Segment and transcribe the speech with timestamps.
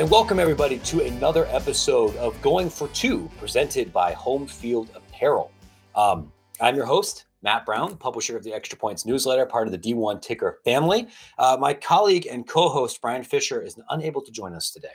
[0.00, 5.52] And welcome everybody to another episode of Going for Two, presented by Home Field Apparel.
[5.94, 9.78] Um, I'm your host, Matt Brown, publisher of the Extra Points newsletter, part of the
[9.78, 11.06] D1 Ticker family.
[11.36, 14.94] Uh, my colleague and co-host Brian Fisher is unable to join us today.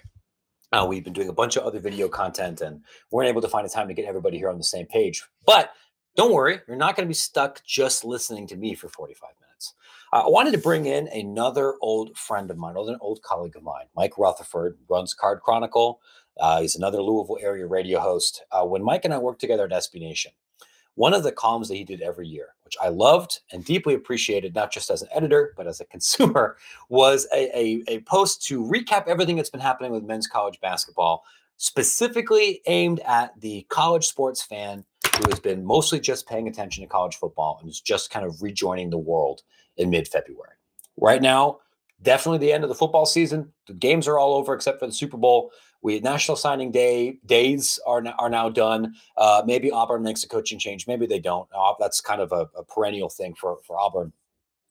[0.72, 2.82] Uh, we've been doing a bunch of other video content and
[3.12, 5.24] weren't able to find a time to get everybody here on the same page.
[5.46, 5.70] But
[6.16, 9.45] don't worry, you're not going to be stuck just listening to me for 45 minutes.
[10.16, 13.88] I wanted to bring in another old friend of mine, an old colleague of mine,
[13.98, 16.00] Mike Rutherford, runs Card Chronicle.
[16.40, 18.46] Uh, he's another Louisville area radio host.
[18.50, 20.32] Uh, when Mike and I worked together at SB Nation,
[20.94, 24.56] one of the columns that he did every year, which I loved and deeply appreciated,
[24.56, 26.56] not just as an editor, but as a consumer,
[26.88, 31.26] was a, a, a post to recap everything that's been happening with men's college basketball,
[31.58, 34.86] specifically aimed at the college sports fan
[35.18, 38.42] who has been mostly just paying attention to college football and is just kind of
[38.42, 39.42] rejoining the world
[39.78, 40.54] in mid February.
[40.98, 41.60] Right now,
[42.02, 43.52] definitely the end of the football season.
[43.68, 45.52] The games are all over except for the Super Bowl.
[45.82, 48.96] We national signing day days are now, are now done.
[49.18, 50.88] Uh, maybe Auburn makes a coaching change.
[50.88, 51.48] Maybe they don't.
[51.56, 54.12] Uh, that's kind of a, a, perennial thing for for Auburn.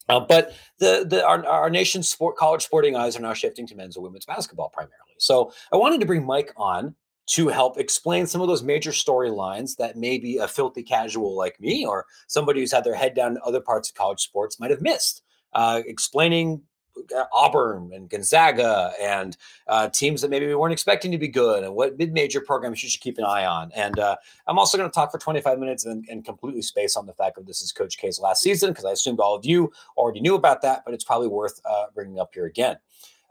[0.09, 3.77] Uh, but the the our, our nation's sport college sporting eyes are now shifting to
[3.77, 5.15] men's and women's basketball primarily.
[5.19, 9.77] So I wanted to bring Mike on to help explain some of those major storylines
[9.77, 13.39] that maybe a filthy casual like me or somebody who's had their head down in
[13.45, 15.23] other parts of college sports might have missed.
[15.53, 16.61] Uh, explaining
[17.17, 21.65] uh, Auburn and Gonzaga and uh, teams that maybe we weren't expecting to be good
[21.65, 23.73] and what mid-major programs you should keep an eye on.
[23.75, 24.17] And uh,
[24.47, 27.37] I'm also going to talk for 25 minutes and, and, completely space on the fact
[27.37, 30.35] that this is Coach K's last season because I assumed all of you already knew
[30.35, 32.77] about that, but it's probably worth uh, bringing up here again.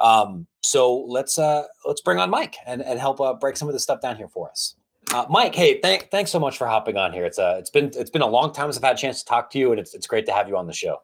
[0.04, 3.74] Um, so let's uh, let's bring on Mike and, and help uh, break some of
[3.74, 4.76] this stuff down here for us.
[5.14, 7.26] Uh, Mike, hey, thank, thanks so much for hopping on here.
[7.26, 9.26] It's uh, it's been it's been a long time since I've had a chance to
[9.26, 11.02] talk to you, and it's it's great to have you on the show.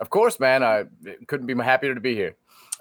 [0.00, 0.62] Of course, man.
[0.62, 0.84] I
[1.26, 2.36] couldn't be happier to be here.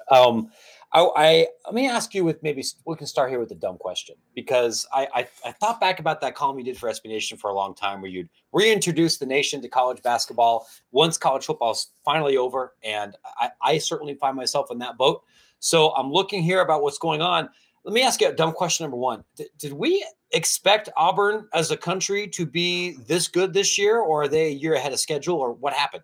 [0.09, 0.49] Um,
[0.93, 3.77] I, I, let me ask you with maybe we can start here with a dumb
[3.77, 7.37] question because I, I, I thought back about that column you did for SB Nation
[7.37, 11.71] for a long time where you'd reintroduce the nation to college basketball once college football
[11.71, 15.23] is finally over, and I, I certainly find myself in that boat.
[15.59, 17.49] So I'm looking here about what's going on.
[17.83, 21.71] Let me ask you a dumb question number one: Did, did we expect Auburn as
[21.71, 24.99] a country to be this good this year, or are they a year ahead of
[24.99, 26.03] schedule, or what happened?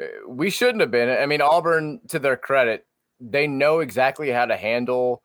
[0.00, 1.08] Uh, we shouldn't have been.
[1.10, 2.86] I mean, Auburn, to their credit,
[3.20, 5.22] they know exactly how to handle,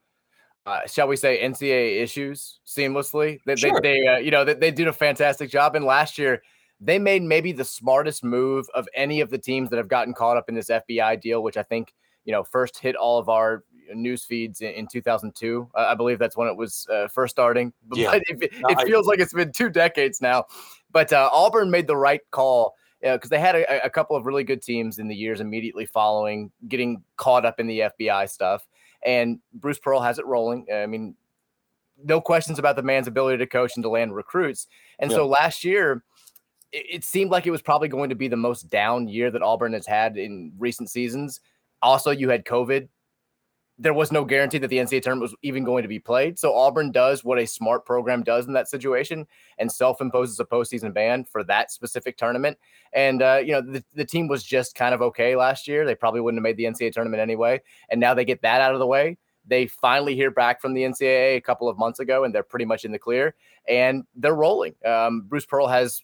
[0.66, 3.40] uh, shall we say, NCAA issues seamlessly.
[3.46, 3.80] They, sure.
[3.82, 5.76] they, they uh, you know, they, they did a fantastic job.
[5.76, 6.42] And last year,
[6.80, 10.38] they made maybe the smartest move of any of the teams that have gotten caught
[10.38, 11.94] up in this FBI deal, which I think,
[12.28, 13.64] you know, first hit all of our
[13.96, 15.70] news feeds in, in 2002.
[15.74, 17.74] Uh, I believe that's when it was uh, first starting.
[17.96, 18.12] Yeah.
[18.12, 20.46] But it, it feels like it's been two decades now.
[20.92, 24.44] But uh, Auburn made the right call because they had a, a, couple of really
[24.44, 28.68] good teams in the years immediately following getting caught up in the FBI stuff.
[29.06, 30.66] And Bruce Pearl has it rolling.
[30.74, 31.16] I mean,
[32.04, 34.68] no questions about the man's ability to coach and to land recruits.
[35.00, 35.18] And yeah.
[35.18, 36.04] so last year,
[36.74, 39.42] it, it seemed like it was probably going to be the most down year that
[39.42, 41.40] Auburn has had in recent seasons.
[41.82, 42.88] Also, you had COVID
[43.80, 46.40] there was no guarantee that the NCAA tournament was even going to be played.
[46.40, 49.28] So Auburn does what a smart program does in that situation
[49.60, 52.58] and self-imposes a postseason ban for that specific tournament.
[52.94, 55.86] And uh, you know, the, the team was just kind of okay last year.
[55.86, 57.62] They probably wouldn't have made the NCAA tournament anyway.
[57.90, 59.18] And now they get that out of the way.
[59.46, 62.66] They finally hear back from the NCAA a couple of months ago, and they're pretty
[62.66, 63.36] much in the clear.
[63.70, 64.74] And they're rolling.
[64.84, 66.02] Um, Bruce Pearl has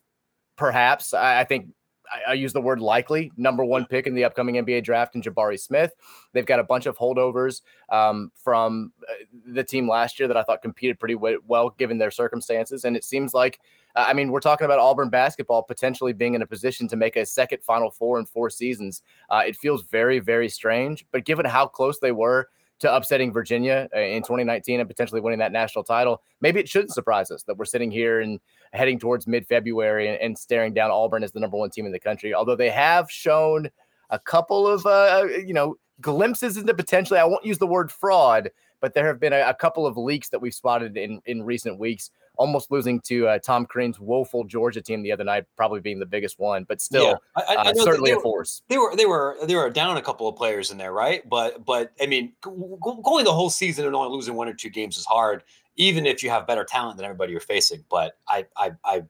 [0.56, 1.68] perhaps, I, I think,
[2.14, 5.22] I, I, use the word likely number one pick in the upcoming NBA draft in
[5.22, 5.94] Jabari Smith.
[6.32, 9.14] They've got a bunch of holdovers um, from uh,
[9.48, 12.86] the team last year that I thought competed pretty well given their circumstances.
[12.86, 13.60] And it seems like,
[13.96, 17.16] uh, I mean, we're talking about Auburn basketball potentially being in a position to make
[17.16, 19.02] a second Final Four in four seasons.
[19.30, 21.06] Uh, it feels very, very strange.
[21.12, 22.50] But given how close they were
[22.84, 26.94] to upsetting Virginia uh, in 2019 and potentially winning that national title, maybe it shouldn't
[26.94, 28.42] surprise us that we're sitting here and
[28.74, 31.94] heading towards mid February and, and, staring down Auburn as the number one team in
[31.94, 32.34] the country.
[32.34, 33.70] Although they have shown
[34.10, 38.52] a couple of, uh, you know, glimpses into potentially, I won't use the word fraud,
[38.84, 41.80] but there have been a, a couple of leaks that we've spotted in, in recent
[41.80, 46.00] weeks almost losing to uh, Tom Crean's woeful Georgia team the other night, probably being
[46.00, 47.06] the biggest one, but still,
[47.38, 47.44] yeah.
[47.48, 48.62] I, I uh, certainly a force.
[48.68, 51.28] They were they were they were down a couple of players in there, right?
[51.30, 54.98] But but I mean, going the whole season and only losing one or two games
[54.98, 55.44] is hard,
[55.78, 57.86] even if you have better talent than everybody you're facing.
[57.90, 59.04] But I I I.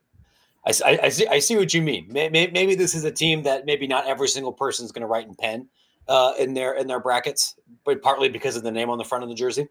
[0.65, 2.07] I, I, see, I see what you mean.
[2.09, 5.07] Maybe, maybe this is a team that maybe not every single person is going to
[5.07, 5.67] write in pen
[6.07, 7.55] uh, in their in their brackets,
[7.85, 9.67] but partly because of the name on the front of the jersey.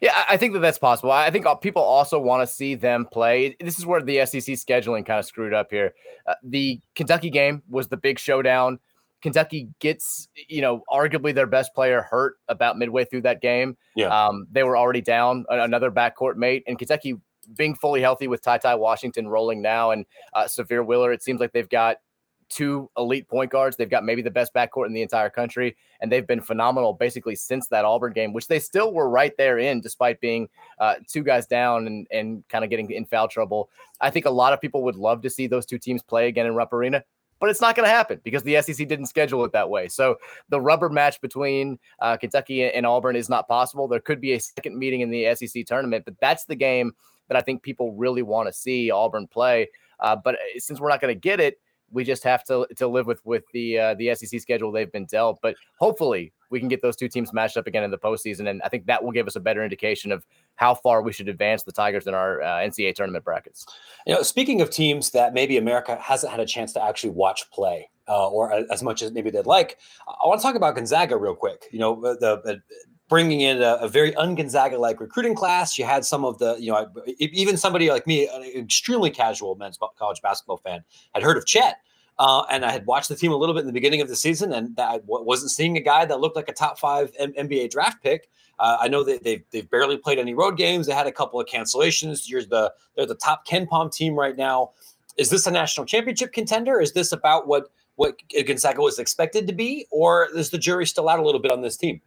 [0.00, 1.12] Yeah, I think that that's possible.
[1.12, 3.56] I think people also want to see them play.
[3.60, 5.94] This is where the SEC scheduling kind of screwed up here.
[6.26, 8.78] Uh, the Kentucky game was the big showdown.
[9.22, 13.76] Kentucky gets, you know, arguably their best player hurt about midway through that game.
[13.94, 14.08] Yeah.
[14.08, 17.16] Um, they were already down another backcourt mate, and Kentucky
[17.56, 21.40] being fully healthy with Ty Ty Washington rolling now and uh, Sahvir Wheeler, it seems
[21.40, 21.98] like they've got
[22.48, 23.76] two elite point guards.
[23.76, 27.36] They've got maybe the best backcourt in the entire country, and they've been phenomenal basically
[27.36, 30.48] since that Auburn game, which they still were right there in, despite being
[30.78, 33.70] uh, two guys down and and kind of getting in foul trouble.
[34.00, 36.46] I think a lot of people would love to see those two teams play again
[36.46, 37.04] in Rupp Arena.
[37.38, 39.88] But it's not going to happen because the SEC didn't schedule it that way.
[39.88, 40.16] So
[40.48, 43.86] the rubber match between uh, Kentucky and Auburn is not possible.
[43.88, 46.92] There could be a second meeting in the SEC tournament, but that's the game
[47.28, 49.68] that I think people really want to see Auburn play.
[50.00, 51.60] Uh, but uh, since we're not going to get it,
[51.90, 55.06] we just have to to live with with the uh, the SEC schedule they've been
[55.06, 55.38] dealt.
[55.42, 58.60] But hopefully, we can get those two teams matched up again in the postseason, and
[58.62, 60.24] I think that will give us a better indication of
[60.56, 63.66] how far we should advance the Tigers in our uh, NCAA tournament brackets.
[64.06, 67.50] You know, speaking of teams that maybe America hasn't had a chance to actually watch
[67.50, 67.90] play.
[68.08, 69.78] Uh, or as much as maybe they'd like.
[70.06, 71.64] I want to talk about Gonzaga real quick.
[71.72, 72.62] You know, the, the
[73.08, 75.78] bringing in a, a very un-Gonzaga like recruiting class.
[75.78, 76.88] You had some of the, you know,
[77.18, 80.82] even somebody like me, an extremely casual men's college basketball fan,
[81.14, 81.78] had heard of Chet
[82.18, 84.16] uh, and I had watched the team a little bit in the beginning of the
[84.16, 87.70] season, and I wasn't seeing a guy that looked like a top five M- NBA
[87.70, 88.30] draft pick.
[88.58, 90.86] Uh, I know that they've, they've barely played any road games.
[90.86, 92.26] They had a couple of cancellations.
[92.26, 94.70] You're the they're the top KenPom team right now.
[95.18, 96.80] Is this a national championship contender?
[96.80, 97.66] Is this about what
[97.96, 98.16] what
[98.46, 101.60] Gonzaga was expected to be, or is the jury still out a little bit on
[101.60, 102.00] this team?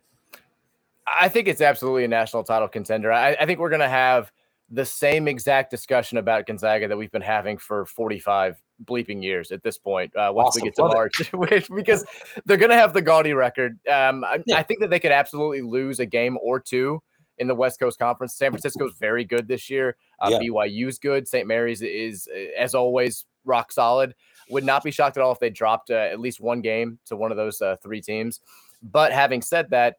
[1.19, 3.11] I think it's absolutely a national title contender.
[3.11, 4.31] I, I think we're going to have
[4.71, 9.63] the same exact discussion about Gonzaga that we've been having for 45 bleeping years at
[9.63, 10.15] this point.
[10.15, 10.61] Uh, once awesome.
[10.61, 12.05] we get to Love March, because
[12.45, 13.79] they're going to have the gaudy record.
[13.87, 14.57] Um, I, yeah.
[14.57, 17.01] I, think that they could absolutely lose a game or two
[17.39, 18.35] in the West Coast Conference.
[18.35, 19.95] San Francisco's very good this year.
[20.19, 20.39] Uh, yeah.
[20.39, 21.27] BYU's good.
[21.27, 21.47] St.
[21.47, 22.27] Mary's is,
[22.57, 24.13] as always, rock solid.
[24.51, 27.15] Would not be shocked at all if they dropped uh, at least one game to
[27.15, 28.41] one of those uh, three teams.
[28.81, 29.97] But having said that,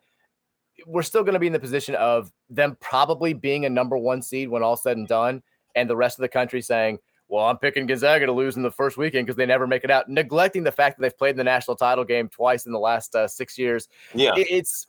[0.86, 4.22] we're still going to be in the position of them probably being a number one
[4.22, 5.42] seed when all said and done,
[5.74, 6.98] and the rest of the country saying,
[7.28, 9.90] well, I'm picking Gonzaga to lose in the first weekend because they never make it
[9.90, 12.78] out, neglecting the fact that they've played in the national title game twice in the
[12.78, 13.88] last uh, six years.
[14.14, 14.88] Yeah, it, it's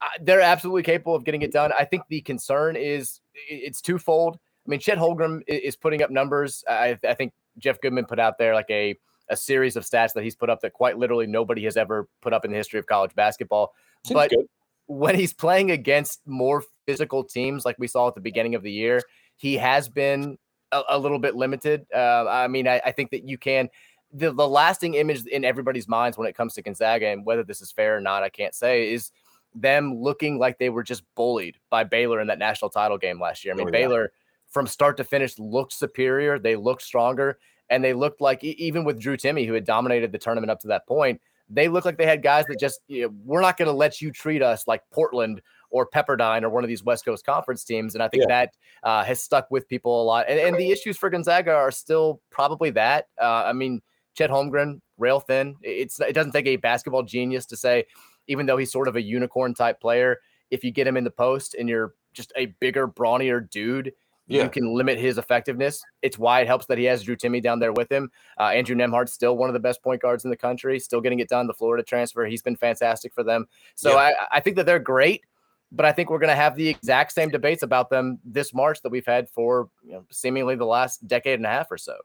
[0.00, 1.72] uh, they're absolutely capable of getting it done.
[1.78, 4.38] I think the concern is it's twofold.
[4.66, 6.64] I mean, Chet Holmgren is putting up numbers.
[6.66, 8.96] I, I think Jeff Goodman put out there like a
[9.30, 12.34] a series of stats that he's put up that quite literally nobody has ever put
[12.34, 13.72] up in the history of college basketball.
[14.04, 14.46] Seems but good
[14.86, 18.72] when he's playing against more physical teams, like we saw at the beginning of the
[18.72, 19.00] year,
[19.36, 20.38] he has been
[20.72, 21.86] a, a little bit limited.
[21.94, 23.68] Uh, I mean, I, I, think that you can.
[24.12, 27.60] The, the lasting image in everybody's minds when it comes to Gonzaga, and whether this
[27.60, 29.10] is fair or not, I can't say, is
[29.54, 33.44] them looking like they were just bullied by Baylor in that national title game last
[33.44, 33.54] year.
[33.54, 33.86] I mean, oh, yeah.
[33.86, 34.12] Baylor
[34.48, 36.38] from start to finish looked superior.
[36.38, 37.38] They looked stronger,
[37.70, 40.68] and they looked like even with Drew Timme, who had dominated the tournament up to
[40.68, 43.66] that point, they look like they had guys that just you know, we're not going
[43.66, 47.26] to let you treat us like Portland or Pepperdine or one of these West Coast
[47.26, 48.46] Conference teams, and I think yeah.
[48.82, 50.26] that uh, has stuck with people a lot.
[50.28, 53.06] And, and, the issues for Gonzaga are still probably that.
[53.20, 53.82] Uh, I mean,
[54.16, 55.56] Chet Holmgren, rail thin.
[55.62, 57.86] It's it doesn't take a basketball genius to say,
[58.28, 60.18] even though he's sort of a unicorn type player,
[60.50, 63.92] if you get him in the post and you're just a bigger, brawnier dude,
[64.26, 64.44] yeah.
[64.44, 65.82] you can limit his effectiveness.
[66.02, 68.10] It's why it helps that he has Drew Timme down there with him.
[68.38, 71.20] Uh, Andrew Nembhard's still one of the best point guards in the country, still getting
[71.20, 71.46] it done.
[71.46, 73.46] The Florida transfer, he's been fantastic for them.
[73.74, 73.96] So yeah.
[73.96, 75.24] I, I think that they're great,
[75.70, 78.80] but I think we're going to have the exact same debates about them this March
[78.82, 81.96] that we've had for you know, seemingly the last decade and a half or so.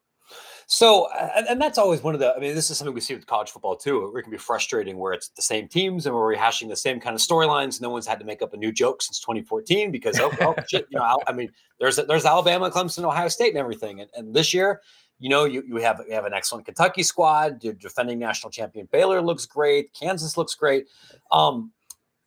[0.71, 3.25] So, and, that's always one of the, I mean, this is something we see with
[3.25, 6.35] college football too, where it can be frustrating where it's the same teams and we're
[6.35, 7.81] rehashing the same kind of storylines.
[7.81, 10.85] No one's had to make up a new joke since 2014 because, oh, well, shit,
[10.91, 14.01] you know, I mean, there's, there's Alabama, Clemson, Ohio State and everything.
[14.01, 14.81] And, and this year,
[15.19, 17.63] you know, you, you have you have an excellent Kentucky squad.
[17.63, 19.93] Your defending national champion Baylor looks great.
[19.93, 20.85] Kansas looks great.
[21.31, 21.71] Um,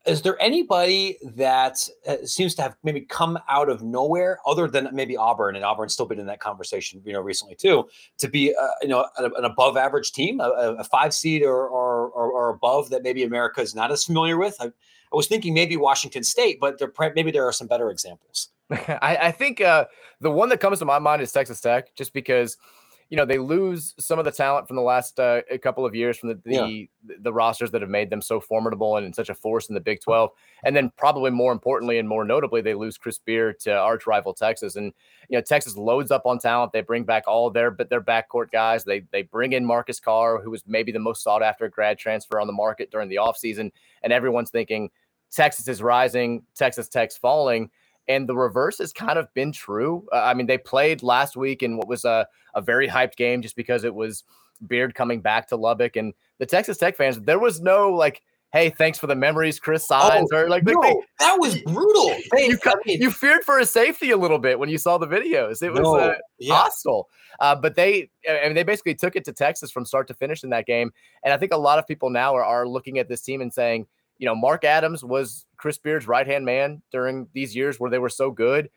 [0.05, 4.89] is there anybody that uh, seems to have maybe come out of nowhere other than
[4.93, 8.55] maybe Auburn and Auburn's still been in that conversation, you know, recently too, to be,
[8.55, 12.49] uh, you know, an above average team, a, a five seed or, or, or, or,
[12.51, 14.57] above that maybe America is not as familiar with?
[14.61, 18.49] I, I was thinking maybe Washington State, but there, maybe there are some better examples.
[18.71, 19.85] I, I think uh,
[20.21, 22.57] the one that comes to my mind is Texas Tech, just because–
[23.13, 25.95] you know they lose some of the talent from the last uh, a couple of
[25.95, 27.15] years from the the, yeah.
[27.21, 30.01] the rosters that have made them so formidable and such a force in the Big
[30.01, 30.31] 12
[30.65, 34.33] and then probably more importantly and more notably they lose Chris Beard to arch rival
[34.33, 34.77] Texas.
[34.77, 34.95] And
[35.29, 36.73] you know Texas loads up on talent.
[36.73, 38.83] They bring back all their but their backcourt guys.
[38.83, 42.41] They they bring in Marcus Carr who was maybe the most sought after grad transfer
[42.41, 43.73] on the market during the offseason.
[44.03, 44.89] And everyone's thinking
[45.31, 46.45] Texas is rising.
[46.55, 47.71] Texas Tech's falling
[48.09, 50.07] And the reverse has kind of been true.
[50.13, 53.43] Uh, I mean, they played last week in what was a, a very hyped game
[53.43, 54.25] just because it was
[54.67, 55.97] Beard coming back to Lubbock.
[55.97, 59.87] And the Texas Tech fans, there was no like, hey, thanks for the memories, Chris
[59.87, 62.15] Signs, oh, or like no, they, that was brutal.
[62.33, 64.99] They, you, I mean, you, feared for his safety a little bit when you saw
[64.99, 65.63] the videos.
[65.63, 66.55] It was no, uh, yeah.
[66.55, 67.09] hostile.
[67.41, 70.45] Uh, but they, I mean, they basically took it to Texas from start to finish
[70.45, 70.93] in that game.
[71.25, 73.53] And I think a lot of people now are, are looking at this team and
[73.53, 73.87] saying,
[74.19, 78.01] you know, Mark Adams was Chris Beard's right hand man during these years where they
[78.01, 78.69] were so good.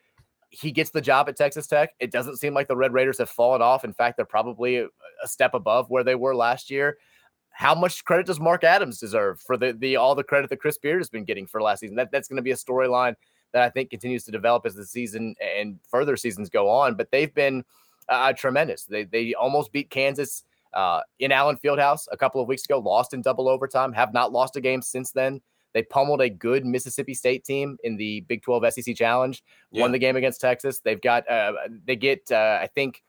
[0.50, 1.90] He gets the job at Texas Tech.
[1.98, 3.84] It doesn't seem like the Red Raiders have fallen off.
[3.84, 4.88] In fact, they're probably a,
[5.24, 6.98] step above where they were last year
[7.56, 10.76] how much credit does Mark Adams deserve for the the all the credit that Chris
[10.76, 11.96] Beard has been getting for last season?
[11.96, 13.14] That that's going to be a storyline
[13.52, 16.96] that I think continues to develop as the season and further seasons go on.
[16.96, 17.64] But they've been
[18.10, 18.84] uh, tremendous.
[18.84, 23.14] They they almost beat Kansas uh, in Allen Fieldhouse a couple of weeks ago, lost
[23.14, 25.40] in double overtime, have not lost a game since then.
[25.76, 29.82] They pummeled a good Mississippi State team in the Big 12 SEC Challenge, yeah.
[29.82, 30.78] won the game against Texas.
[30.78, 31.52] They've got uh,
[31.84, 33.02] they get uh, I think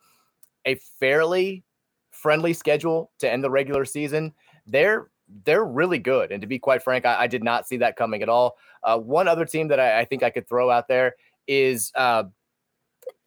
[0.66, 1.64] a fairly
[2.12, 4.34] friendly schedule to end the regular season.
[4.66, 5.08] They're
[5.46, 8.22] they're really good, and to be quite frank, I, I did not see that coming
[8.22, 8.58] at all.
[8.84, 11.16] Uh, one other team that I, I, think I could throw out there
[11.48, 12.26] is uh,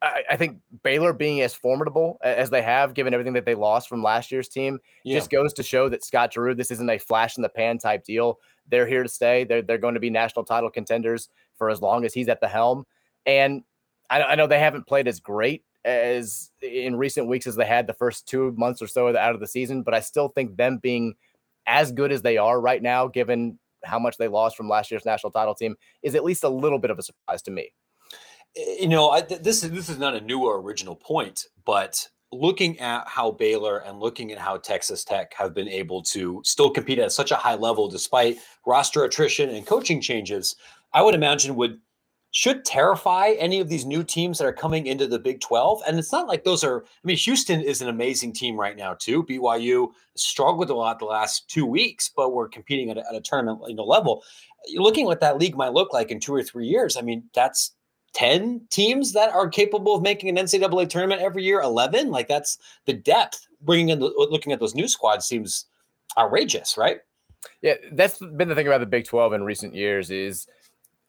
[0.02, 3.88] I, I, think Baylor being as formidable as they have, given everything that they lost
[3.88, 5.18] from last year's team, yeah.
[5.18, 8.04] just goes to show that Scott Drew, this isn't a flash in the pan type
[8.04, 8.38] deal.
[8.68, 9.44] They're here to stay.
[9.44, 12.48] They're they're going to be national title contenders for as long as he's at the
[12.48, 12.86] helm.
[13.26, 13.62] And
[14.08, 17.86] I, I know they haven't played as great as in recent weeks as they had
[17.86, 19.82] the first two months or so out of the season.
[19.82, 21.14] But I still think them being
[21.66, 25.04] as good as they are right now, given how much they lost from last year's
[25.04, 27.72] national title team, is at least a little bit of a surprise to me.
[28.56, 32.78] You know, I, this is this is not a new or original point, but looking
[32.78, 36.98] at how Baylor and looking at how Texas Tech have been able to still compete
[36.98, 40.56] at such a high level despite roster attrition and coaching changes,
[40.92, 41.80] I would imagine would
[42.32, 45.82] should terrify any of these new teams that are coming into the Big 12.
[45.86, 48.94] And it's not like those are, I mean, Houston is an amazing team right now,
[48.94, 49.24] too.
[49.24, 53.20] BYU struggled a lot the last two weeks, but we're competing at a, at a
[53.20, 54.22] tournament you know, level.
[54.76, 57.24] Looking at what that league might look like in two or three years, I mean,
[57.34, 57.72] that's
[58.14, 62.10] 10 teams that are capable of making an NCAA tournament every year, 11.
[62.10, 63.46] Like that's the depth.
[63.62, 65.66] Bringing in, the, looking at those new squads seems
[66.16, 67.00] outrageous, right?
[67.62, 70.46] Yeah, that's been the thing about the Big 12 in recent years is–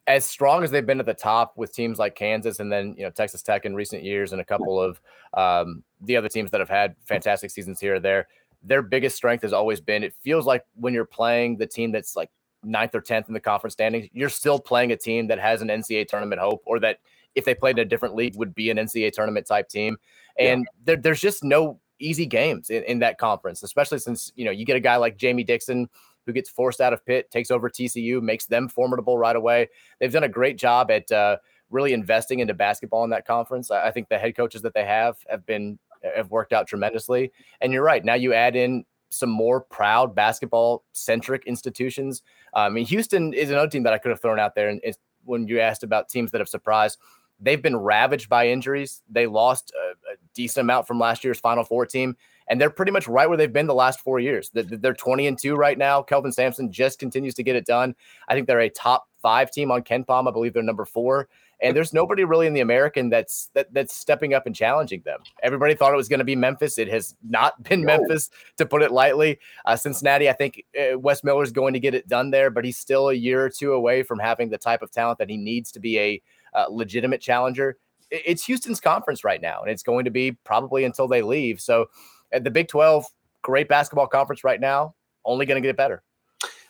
[0.06, 3.04] as strong as they've been at the top with teams like Kansas and then you
[3.04, 5.00] know Texas Tech in recent years and a couple of
[5.34, 8.28] um, the other teams that have had fantastic seasons here or there,
[8.62, 12.16] their biggest strength has always been it feels like when you're playing the team that's
[12.16, 12.30] like
[12.62, 15.68] ninth or tenth in the conference standings, you're still playing a team that has an
[15.68, 16.98] NCAA tournament hope or that
[17.34, 19.96] if they played in a different league would be an NCAA tournament type team.
[20.38, 20.84] And yeah.
[20.84, 24.64] there, there's just no easy games in, in that conference, especially since you know you
[24.64, 25.88] get a guy like Jamie Dixon
[26.26, 29.68] who gets forced out of Pitt, takes over TCU, makes them formidable right away.
[29.98, 31.38] They've done a great job at uh,
[31.68, 33.70] really investing into basketball in that conference.
[33.70, 35.78] I, I think the head coaches that they have have been
[36.16, 37.32] have worked out tremendously.
[37.60, 38.04] And you're right.
[38.04, 42.22] Now you add in some more proud basketball centric institutions.
[42.54, 44.68] Uh, I mean, Houston is another team that I could have thrown out there.
[44.68, 44.80] And
[45.24, 46.98] when you asked about teams that have surprised,
[47.40, 49.02] they've been ravaged by injuries.
[49.08, 52.16] They lost a, a, decent amount from last year's Final Four team
[52.48, 54.50] and they're pretty much right where they've been the last four years.
[54.52, 56.02] They're 20 and two right now.
[56.02, 57.94] Kelvin Sampson just continues to get it done.
[58.28, 60.28] I think they're a top five team on KenPom.
[60.28, 61.28] I believe they're number four.
[61.62, 65.20] And there's nobody really in the American that's that, that's stepping up and challenging them.
[65.42, 66.76] Everybody thought it was going to be Memphis.
[66.76, 67.98] It has not been no.
[67.98, 69.38] Memphis, to put it lightly.
[69.64, 72.64] Uh, Cincinnati, I think uh, Wes Miller is going to get it done there, but
[72.64, 75.36] he's still a year or two away from having the type of talent that he
[75.36, 76.22] needs to be a
[76.54, 77.78] uh, legitimate challenger.
[78.10, 81.60] It's Houston's conference right now, and it's going to be probably until they leave.
[81.60, 81.86] So
[82.32, 83.06] at the Big 12,
[83.42, 86.02] great basketball conference right now, only going to get it better.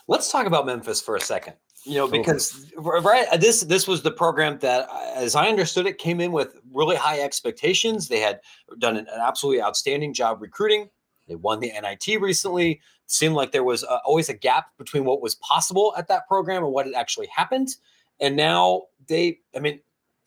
[0.07, 1.55] Let's talk about Memphis for a second.
[1.85, 5.87] You know, because right uh, this this was the program that, uh, as I understood
[5.87, 8.07] it, came in with really high expectations.
[8.07, 8.41] They had
[8.79, 10.89] done an, an absolutely outstanding job recruiting.
[11.27, 12.73] They won the NIT recently.
[12.73, 16.29] It seemed like there was uh, always a gap between what was possible at that
[16.29, 17.77] program and what had actually happened.
[18.21, 19.81] And now they, I mean,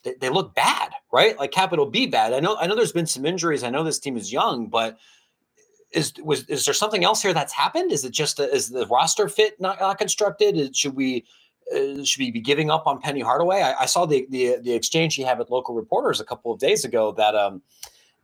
[0.04, 1.38] they, they look bad, right?
[1.38, 2.34] Like capital B bad.
[2.34, 2.76] I know, I know.
[2.76, 3.64] There's been some injuries.
[3.64, 4.98] I know this team is young, but
[5.92, 7.92] is was is there something else here that's happened?
[7.92, 10.58] Is it just a, is the roster fit not, not constructed?
[10.58, 11.26] Is, should we
[11.74, 13.62] uh, should we be giving up on Penny Hardaway?
[13.62, 16.60] I, I, saw the, the the exchange he had with local reporters a couple of
[16.60, 17.62] days ago that um,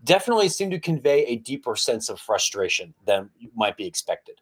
[0.04, 4.42] definitely seemed to convey a deeper sense of frustration than might be expected.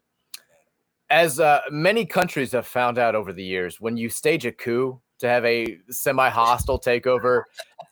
[1.08, 5.00] As uh, many countries have found out over the years, when you stage a coup
[5.18, 7.42] to have a semi-hostile takeover,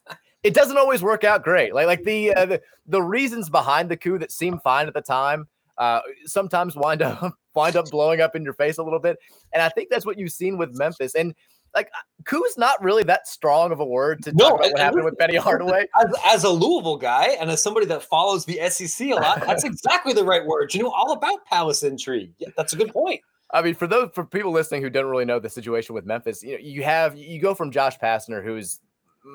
[0.43, 1.75] it doesn't always work out great.
[1.75, 5.03] Like like the uh, the, the reasons behind the coup that seem fine at the
[5.03, 5.49] time
[5.79, 9.19] uh, sometimes wind up wind up blowing up in your face a little bit.
[9.53, 11.15] And I think that's what you've seen with Memphis.
[11.15, 11.35] And
[11.75, 11.91] like
[12.25, 15.19] coup's not really that strong of a word to no, talk about what happened with
[15.19, 15.87] Penny Hardaway.
[16.01, 19.65] As, as, a Louisville guy and as somebody that follows the SEC a lot, that's
[19.65, 20.73] exactly the right word.
[20.75, 22.33] You know all about palace intrigue.
[22.39, 23.21] Yeah, that's a good point.
[23.51, 26.43] I mean, for those for people listening who don't really know the situation with Memphis,
[26.43, 28.81] you know, you have you go from Josh Pastner, who's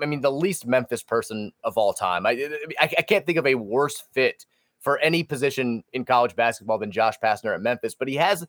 [0.01, 2.25] I mean, the least Memphis person of all time.
[2.25, 2.31] I,
[2.79, 4.45] I, I can't think of a worse fit
[4.83, 8.45] for any position in college basketball than Josh Pastner at Memphis, but he has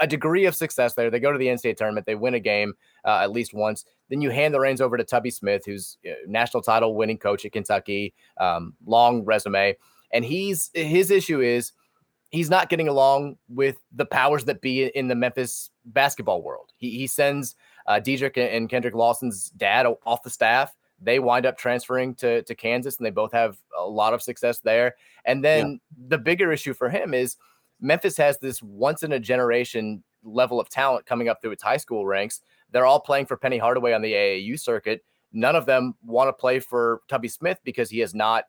[0.00, 1.10] a, degree of success there.
[1.10, 2.74] They go to the NCAA tournament, they win a game
[3.04, 3.84] uh, at least once.
[4.10, 7.52] Then you hand the reins over to Tubby Smith, who's national title winning coach at
[7.52, 9.74] Kentucky, um, long resume,
[10.12, 11.72] and he's his issue is
[12.30, 16.72] he's not getting along with the powers that be in the Memphis basketball world.
[16.76, 17.54] He, he sends
[17.86, 20.74] uh, Dedric and Kendrick Lawson's dad off the staff.
[21.02, 24.60] They wind up transferring to, to Kansas and they both have a lot of success
[24.60, 24.94] there.
[25.24, 26.06] And then yeah.
[26.08, 27.36] the bigger issue for him is
[27.80, 31.76] Memphis has this once in a generation level of talent coming up through its high
[31.76, 32.40] school ranks.
[32.70, 35.04] They're all playing for Penny Hardaway on the AAU circuit.
[35.32, 38.44] None of them want to play for Tubby Smith because he has not,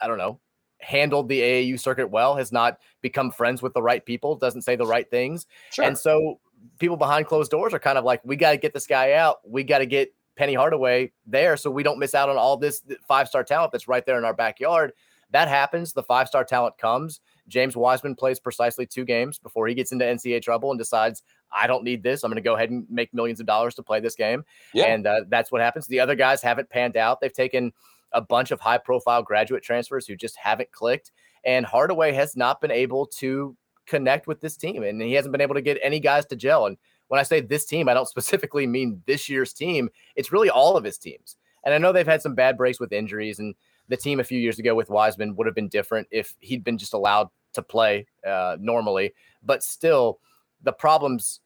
[0.00, 0.40] I don't know,
[0.80, 4.76] handled the AAU circuit well, has not become friends with the right people, doesn't say
[4.76, 5.46] the right things.
[5.70, 5.84] Sure.
[5.84, 6.40] And so
[6.78, 9.38] people behind closed doors are kind of like, we got to get this guy out.
[9.46, 12.82] We got to get Penny Hardaway there so we don't miss out on all this
[13.06, 14.92] five star talent that's right there in our backyard.
[15.30, 15.92] That happens.
[15.92, 17.20] The five star talent comes.
[17.48, 21.22] James Wiseman plays precisely two games before he gets into NCAA trouble and decides,
[21.52, 22.22] I don't need this.
[22.22, 24.44] I'm going to go ahead and make millions of dollars to play this game.
[24.72, 24.86] Yeah.
[24.86, 25.86] And uh, that's what happens.
[25.86, 27.20] The other guys haven't panned out.
[27.20, 27.72] They've taken
[28.12, 31.10] a bunch of high profile graduate transfers who just haven't clicked.
[31.44, 35.40] And Hardaway has not been able to connect with this team, and he hasn't been
[35.40, 36.66] able to get any guys to gel.
[36.66, 39.90] And when I say this team, I don't specifically mean this year's team.
[40.16, 41.36] It's really all of his teams.
[41.64, 43.54] And I know they've had some bad breaks with injuries, and
[43.88, 46.78] the team a few years ago with Wiseman would have been different if he'd been
[46.78, 49.14] just allowed to play uh, normally.
[49.42, 50.20] But still,
[50.62, 51.40] the problems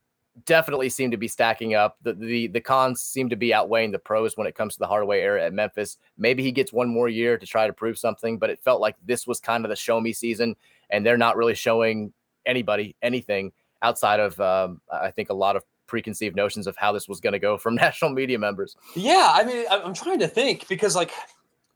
[0.44, 1.96] definitely seem to be stacking up.
[2.02, 4.86] The, the the cons seem to be outweighing the pros when it comes to the
[4.86, 5.98] Hardaway era at Memphis.
[6.16, 8.96] Maybe he gets one more year to try to prove something, but it felt like
[9.04, 10.56] this was kind of the show me season,
[10.90, 12.12] and they're not really showing
[12.46, 17.08] anybody anything outside of um, I think a lot of preconceived notions of how this
[17.08, 18.76] was going to go from national media members.
[18.94, 21.10] Yeah, I mean, I'm trying to think because like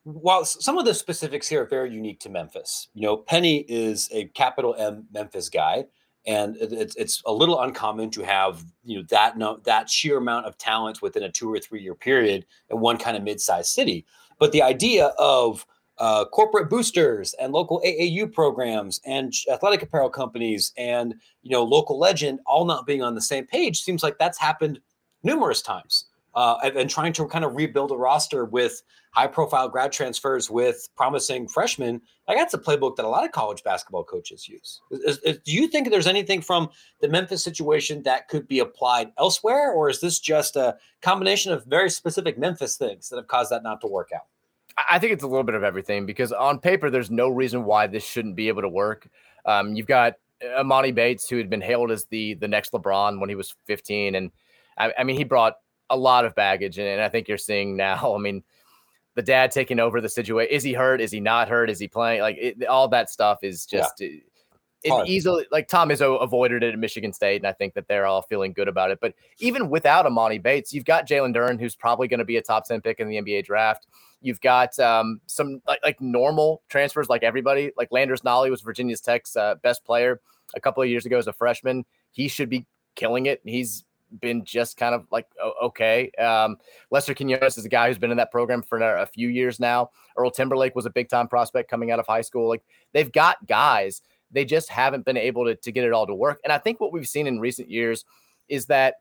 [0.05, 4.09] while some of the specifics here are very unique to Memphis, you know, Penny is
[4.13, 5.85] a capital M Memphis guy,
[6.27, 10.47] and it's it's a little uncommon to have you know that no, that sheer amount
[10.47, 14.05] of talent within a two or three year period in one kind of mid-sized city.
[14.39, 15.67] But the idea of
[16.03, 21.97] uh, corporate boosters and local AAU programs and athletic apparel companies and you know local
[21.97, 24.81] legend all not being on the same page seems like that's happened
[25.23, 26.07] numerous times.
[26.35, 30.51] Uh, and, and, trying to kind of rebuild a roster with high profile grad transfers
[30.51, 34.81] with promising freshmen, like that's a playbook that a lot of college basketball coaches use.
[34.91, 36.71] Is, is, do you think there's anything from
[37.03, 41.67] the Memphis situation that could be applied elsewhere, or is this just a combination of
[41.67, 44.32] very specific Memphis things that have caused that not to work out?
[44.91, 47.87] I think it's a little bit of everything because on paper, there's no reason why
[47.87, 49.09] this shouldn't be able to work.
[49.45, 53.29] Um, you've got Emoni Bates, who had been hailed as the the next LeBron when
[53.29, 54.31] he was 15, and
[54.79, 55.57] I, I mean he brought
[55.91, 58.15] a lot of baggage, and, and I think you're seeing now.
[58.15, 58.43] I mean,
[59.15, 60.55] the dad taking over the situation.
[60.55, 61.01] Is he hurt?
[61.01, 61.71] Is he not hurt?
[61.71, 62.23] Is he playing?
[62.23, 64.01] Like it, all that stuff is just.
[64.01, 64.09] Yeah.
[64.09, 64.23] It,
[64.85, 68.07] it easily like Tom Izzo avoided it at Michigan State, and I think that they're
[68.07, 68.99] all feeling good about it.
[69.01, 72.43] But even without Emoni Bates, you've got Jalen Duren, who's probably going to be a
[72.43, 73.87] top 10 pick in the NBA draft.
[74.21, 77.73] You've got um, some like, like normal transfers, like everybody.
[77.77, 80.21] Like Landers Nolley was Virginia's Tech's uh, best player
[80.55, 81.85] a couple of years ago as a freshman.
[82.13, 83.41] He should be killing it.
[83.45, 83.85] He's
[84.21, 85.27] been just kind of like
[85.63, 86.11] okay.
[86.19, 86.57] Um,
[86.91, 89.91] Lester Quinones is a guy who's been in that program for a few years now.
[90.17, 92.49] Earl Timberlake was a big time prospect coming out of high school.
[92.49, 96.15] Like they've got guys, they just haven't been able to, to get it all to
[96.15, 96.41] work.
[96.45, 98.05] And I think what we've seen in recent years
[98.49, 98.97] is that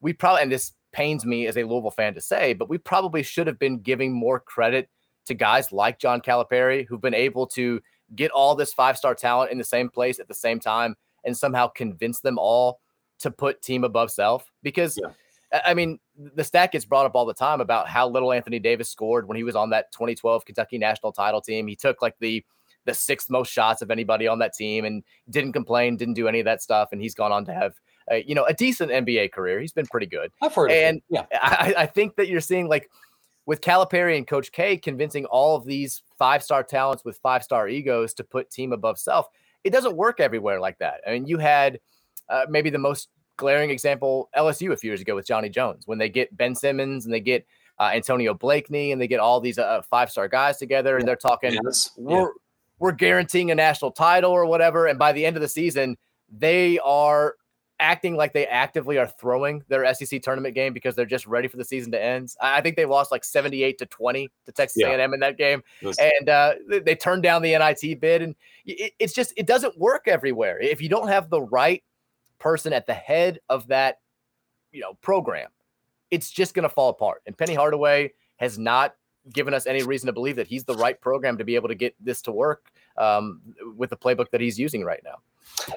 [0.00, 3.22] we probably, and this pains me as a Louisville fan to say, but we probably
[3.22, 4.88] should have been giving more credit
[5.26, 7.80] to guys like John Calipari who've been able to
[8.14, 11.36] get all this five star talent in the same place at the same time and
[11.36, 12.80] somehow convince them all
[13.20, 14.50] to put team above self.
[14.62, 15.10] Because, yeah.
[15.64, 15.98] I mean,
[16.34, 19.36] the stat gets brought up all the time about how little Anthony Davis scored when
[19.36, 21.66] he was on that 2012 Kentucky national title team.
[21.66, 22.44] He took like the
[22.88, 26.40] the sixth most shots of anybody on that team and didn't complain, didn't do any
[26.40, 26.88] of that stuff.
[26.90, 27.74] And he's gone on to have
[28.26, 29.60] you know, a decent NBA career.
[29.60, 30.32] He's been pretty good.
[30.42, 31.26] I've heard and Yeah.
[31.32, 32.90] I, I think that you're seeing like
[33.46, 37.68] with Calipari and Coach K convincing all of these five star talents with five star
[37.68, 39.26] egos to put team above self.
[39.64, 41.00] It doesn't work everywhere like that.
[41.06, 41.80] I mean, you had
[42.28, 45.98] uh, maybe the most glaring example LSU a few years ago with Johnny Jones when
[45.98, 47.46] they get Ben Simmons and they get
[47.78, 51.16] uh, Antonio Blakeney and they get all these uh, five star guys together and they're
[51.16, 51.90] talking yes.
[51.96, 52.26] we're yeah.
[52.78, 55.96] We're guaranteeing a national title or whatever and by the end of the season
[56.30, 57.34] they are
[57.80, 61.56] acting like they actively are throwing their SEC tournament game because they're just ready for
[61.56, 62.32] the season to end.
[62.40, 64.88] I think they lost like 78 to 20 to Texas yeah.
[64.88, 65.62] A&M in that game.
[65.82, 68.22] And uh, they turned down the NIT bid.
[68.22, 70.58] And it, it's just, it doesn't work everywhere.
[70.60, 71.82] If you don't have the right
[72.38, 73.98] person at the head of that,
[74.72, 75.48] you know, program,
[76.10, 77.22] it's just going to fall apart.
[77.26, 78.94] And Penny Hardaway has not
[79.32, 81.74] given us any reason to believe that he's the right program to be able to
[81.74, 83.40] get this to work um,
[83.76, 85.18] with the playbook that he's using right now.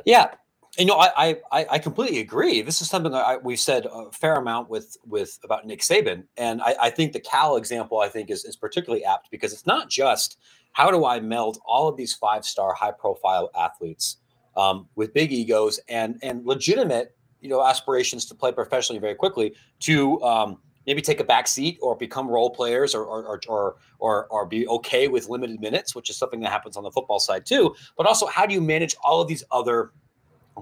[0.06, 0.32] Yeah,
[0.78, 2.62] you know, I, I I completely agree.
[2.62, 6.62] This is something I, we've said a fair amount with with about Nick Saban, and
[6.62, 9.90] I, I think the Cal example I think is is particularly apt because it's not
[9.90, 10.38] just
[10.72, 14.18] how do I meld all of these five star high profile athletes
[14.56, 19.54] um, with big egos and and legitimate you know aspirations to play professionally very quickly
[19.82, 24.26] to um, maybe take a back seat or become role players or or, or or
[24.28, 27.46] or be okay with limited minutes, which is something that happens on the football side
[27.46, 27.76] too.
[27.98, 29.92] But also, how do you manage all of these other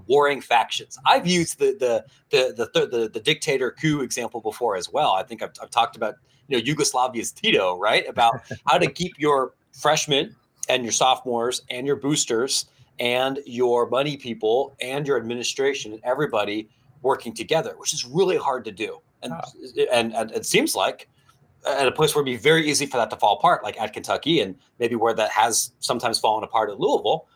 [0.08, 0.98] warring factions.
[1.06, 5.14] I've used the the the the the, the dictator coup example before as well.
[5.14, 6.16] I think I've, I've talked about
[6.48, 8.08] you know Yugoslavia's Tito, right?
[8.08, 10.36] About how to keep your freshmen
[10.68, 12.66] and your sophomores and your boosters
[13.00, 16.70] and your money people and your administration and everybody
[17.02, 19.00] working together, which is really hard to do.
[19.22, 19.86] And oh.
[19.92, 21.08] and, and it seems like
[21.68, 23.92] at a place where it'd be very easy for that to fall apart, like at
[23.92, 27.28] Kentucky, and maybe where that has sometimes fallen apart at Louisville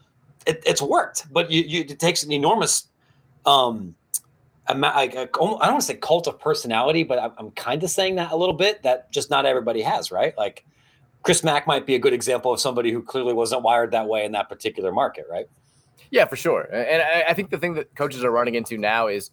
[0.46, 2.88] it, it's worked, but you, you, it takes an enormous
[3.46, 3.96] um,
[4.66, 8.32] I, don't want to say cult of personality, but I'm, I'm kind of saying that
[8.32, 10.38] a little bit that just not everybody has, right?
[10.38, 10.66] Like
[11.24, 14.24] Chris Mack might be a good example of somebody who clearly wasn't wired that way
[14.24, 15.48] in that particular market, right?
[16.12, 16.70] Yeah, for sure.
[16.74, 19.32] And I think the thing that coaches are running into now is,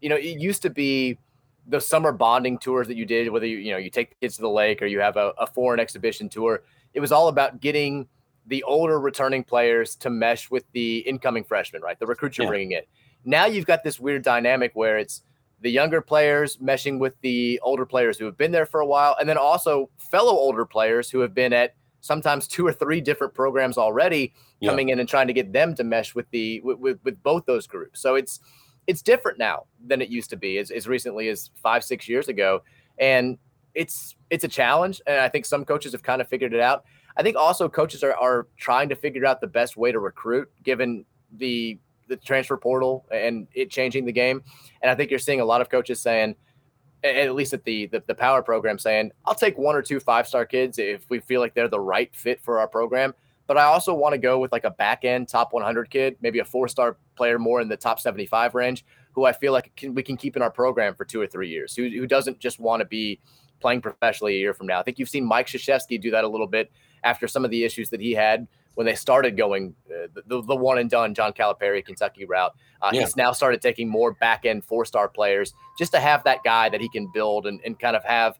[0.00, 1.18] you know, it used to be
[1.66, 4.36] the summer bonding tours that you did, whether you, you know, you take the kids
[4.36, 6.62] to the lake or you have a, a foreign exhibition tour.
[6.92, 8.08] It was all about getting
[8.46, 11.98] the older returning players to mesh with the incoming freshmen, right?
[11.98, 12.50] The recruits you're yeah.
[12.50, 12.82] bringing in.
[13.24, 15.22] Now you've got this weird dynamic where it's
[15.60, 19.16] the younger players meshing with the older players who have been there for a while,
[19.18, 23.32] and then also fellow older players who have been at sometimes two or three different
[23.32, 24.68] programs already yeah.
[24.68, 27.46] coming in and trying to get them to mesh with the with, with, with, both
[27.46, 28.02] those groups.
[28.02, 28.40] So it's
[28.86, 32.28] it's different now than it used to be as, as recently as five, six years
[32.28, 32.62] ago.
[32.98, 33.38] And
[33.74, 35.00] it's it's a challenge.
[35.06, 36.84] And I think some coaches have kind of figured it out.
[37.16, 40.50] I think also coaches are, are trying to figure out the best way to recruit
[40.62, 41.04] given
[41.36, 44.42] the the transfer portal and it changing the game.
[44.82, 46.36] And I think you're seeing a lot of coaches saying,
[47.02, 50.26] at least at the, the, the power program saying, I'll take one or two five
[50.26, 53.14] star kids if we feel like they're the right fit for our program.
[53.46, 56.38] But I also want to go with like a back end top 100 kid, maybe
[56.38, 59.94] a four star player more in the top 75 range, who I feel like can,
[59.94, 62.58] we can keep in our program for two or three years, who, who doesn't just
[62.58, 63.20] want to be
[63.60, 64.80] playing professionally a year from now.
[64.80, 67.64] I think you've seen Mike Krzyzewski do that a little bit after some of the
[67.64, 71.32] issues that he had when they started going uh, the, the one and done John
[71.32, 72.54] Calipari Kentucky route.
[72.82, 73.00] Uh, yeah.
[73.02, 76.68] He's now started taking more back end four star players just to have that guy
[76.68, 78.38] that he can build and, and kind of have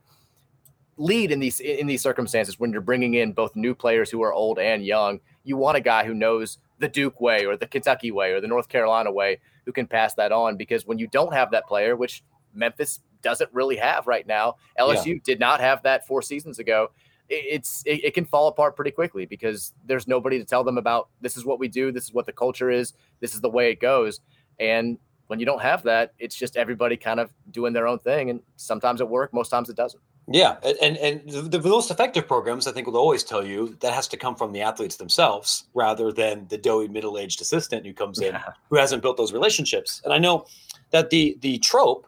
[0.96, 4.32] lead in these in these circumstances when you're bringing in both new players who are
[4.32, 5.20] old and young.
[5.42, 8.48] You want a guy who knows the Duke way or the Kentucky way or the
[8.48, 11.96] North Carolina way who can pass that on because when you don't have that player,
[11.96, 15.14] which Memphis doesn't really have right now, LSU yeah.
[15.24, 16.90] did not have that four seasons ago
[17.28, 21.08] it's it, it, can fall apart pretty quickly because there's nobody to tell them about
[21.22, 23.70] this is what we do this is what the culture is this is the way
[23.70, 24.20] it goes
[24.60, 28.28] and when you don't have that it's just everybody kind of doing their own thing
[28.28, 32.26] and sometimes it works most times it doesn't yeah and and the, the most effective
[32.26, 35.64] programs i think will always tell you that has to come from the athletes themselves
[35.74, 38.52] rather than the doughy middle-aged assistant who comes in yeah.
[38.70, 40.46] who hasn't built those relationships and i know
[40.90, 42.06] that the the trope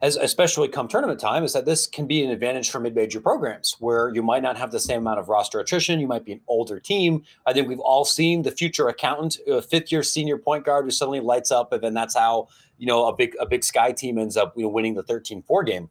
[0.00, 3.76] as especially come tournament time, is that this can be an advantage for mid-major programs
[3.80, 5.98] where you might not have the same amount of roster attrition.
[5.98, 7.24] You might be an older team.
[7.46, 11.20] I think we've all seen the future accountant, a fifth-year senior point guard who suddenly
[11.20, 14.36] lights up, and then that's how you know a big a big sky team ends
[14.36, 15.90] up you know winning the 13-4 game.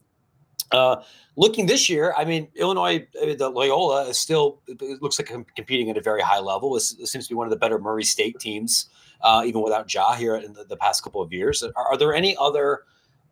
[0.71, 0.97] Uh,
[1.35, 5.97] looking this year, I mean, Illinois, the Loyola is still it looks like competing at
[5.97, 6.73] a very high level.
[6.73, 8.89] This seems to be one of the better Murray State teams,
[9.21, 11.63] uh, even without Ja here in the, the past couple of years.
[11.63, 12.81] Are, are there any other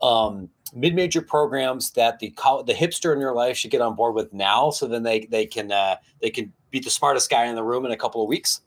[0.02, 2.34] um, mid-major programs that the
[2.66, 5.46] the hipster in your life should get on board with now, so then they they
[5.46, 8.30] can uh, they can beat the smartest guy in the room in a couple of
[8.30, 8.62] weeks.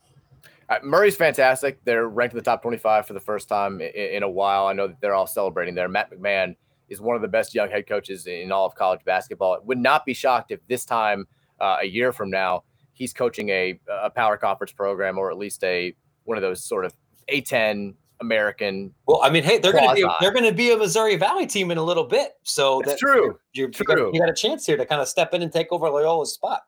[0.69, 1.83] Uh, Murray's fantastic.
[1.85, 4.67] They're ranked in the top 25 for the first time in, in, a while.
[4.67, 5.89] I know that they're all celebrating there.
[5.89, 6.57] Matt McMahon
[6.89, 9.55] is one of the best young head coaches in all of college basketball.
[9.55, 11.27] It Would not be shocked if this time
[11.61, 12.65] uh, a year from now
[12.99, 16.85] he's coaching a, a power conference program or at least a one of those sort
[16.85, 16.95] of
[17.33, 18.93] A10 American.
[19.07, 21.47] Well, I mean, hey, they're going to be they're going to be a Missouri Valley
[21.47, 23.39] team in a little bit, so that's that, true.
[23.53, 23.85] You're, true.
[23.89, 25.87] You got, you got a chance here to kind of step in and take over
[25.87, 26.63] Loyola's spot.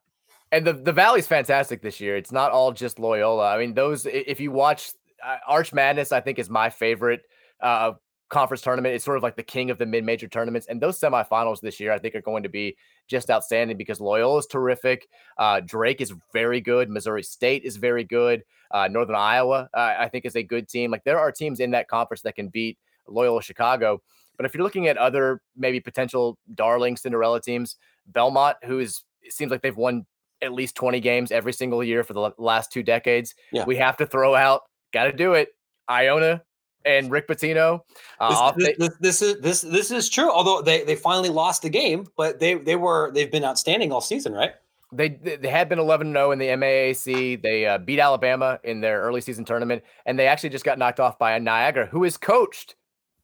[0.52, 2.16] And the the Valley's fantastic this year.
[2.16, 3.52] It's not all just Loyola.
[3.52, 4.92] I mean, those if you watch
[5.24, 7.22] uh, Arch Madness, I think is my favorite
[7.60, 7.92] uh,
[8.30, 8.94] conference tournament.
[8.94, 10.66] It's sort of like the king of the mid-major tournaments.
[10.68, 12.76] And those semifinals this year, I think, are going to be
[13.08, 15.08] just outstanding because Loyola is terrific.
[15.36, 16.88] Uh, Drake is very good.
[16.88, 18.42] Missouri State is very good.
[18.70, 20.90] Uh, Northern Iowa, uh, I think, is a good team.
[20.90, 24.00] Like there are teams in that conference that can beat Loyola Chicago.
[24.36, 29.32] But if you're looking at other maybe potential darling Cinderella teams, Belmont, who is it
[29.32, 30.06] seems like they've won
[30.42, 33.34] at least 20 games every single year for the last two decades.
[33.52, 33.64] Yeah.
[33.66, 34.62] We have to throw out,
[34.92, 35.50] got to do it.
[35.90, 36.42] Iona,
[36.84, 37.82] and Rick Pitino.
[38.18, 40.30] Uh, this, this, this, is this this is true.
[40.30, 44.00] Although they they finally lost the game, but they they were they've been outstanding all
[44.00, 44.52] season, right?
[44.92, 47.42] They they had been 11 0 in the MAAC.
[47.42, 51.00] They uh, beat Alabama in their early season tournament, and they actually just got knocked
[51.00, 52.74] off by a Niagara, who is coached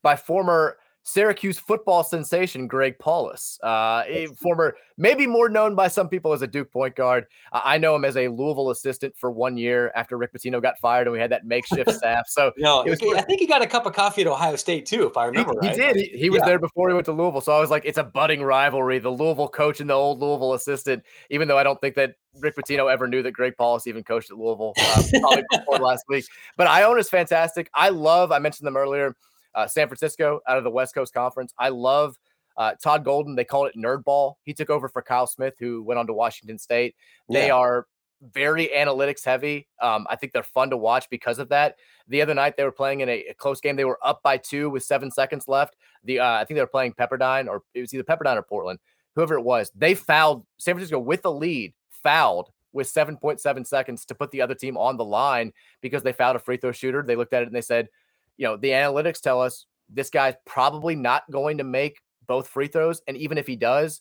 [0.02, 6.08] by former Syracuse football sensation Greg Paulus, uh, a former, maybe more known by some
[6.08, 7.26] people as a Duke point guard.
[7.52, 10.76] Uh, I know him as a Louisville assistant for one year after Rick Pitino got
[10.80, 12.24] fired and we had that makeshift staff.
[12.26, 15.06] So no, was, I think he got a cup of coffee at Ohio State too,
[15.06, 15.76] if I remember he, right.
[15.76, 15.96] He did.
[15.96, 16.46] He, he was yeah.
[16.46, 17.40] there before he went to Louisville.
[17.40, 18.98] So I was like, it's a budding rivalry.
[18.98, 22.56] The Louisville coach and the old Louisville assistant, even though I don't think that Rick
[22.56, 26.24] Pitino ever knew that Greg Paulus even coached at Louisville, uh, probably before last week.
[26.56, 27.70] But Iona's fantastic.
[27.74, 29.14] I love, I mentioned them earlier
[29.56, 31.52] uh, San Francisco out of the West Coast Conference.
[31.58, 32.16] I love
[32.56, 33.34] uh, Todd Golden.
[33.34, 34.38] They called it nerd ball.
[34.44, 36.94] He took over for Kyle Smith, who went on to Washington State.
[37.28, 37.54] They yeah.
[37.54, 37.86] are
[38.22, 39.68] very analytics heavy.
[39.80, 41.76] Um, I think they're fun to watch because of that.
[42.08, 43.76] The other night they were playing in a, a close game.
[43.76, 45.76] They were up by two with seven seconds left.
[46.04, 48.78] The uh, I think they were playing Pepperdine or it was either Pepperdine or Portland,
[49.14, 49.70] whoever it was.
[49.74, 54.54] They fouled San Francisco with the lead, fouled with 7.7 seconds to put the other
[54.54, 57.02] team on the line because they fouled a free throw shooter.
[57.02, 57.88] They looked at it and they said,
[58.36, 62.68] you know, the analytics tell us this guy's probably not going to make both free
[62.68, 63.00] throws.
[63.06, 64.00] And even if he does,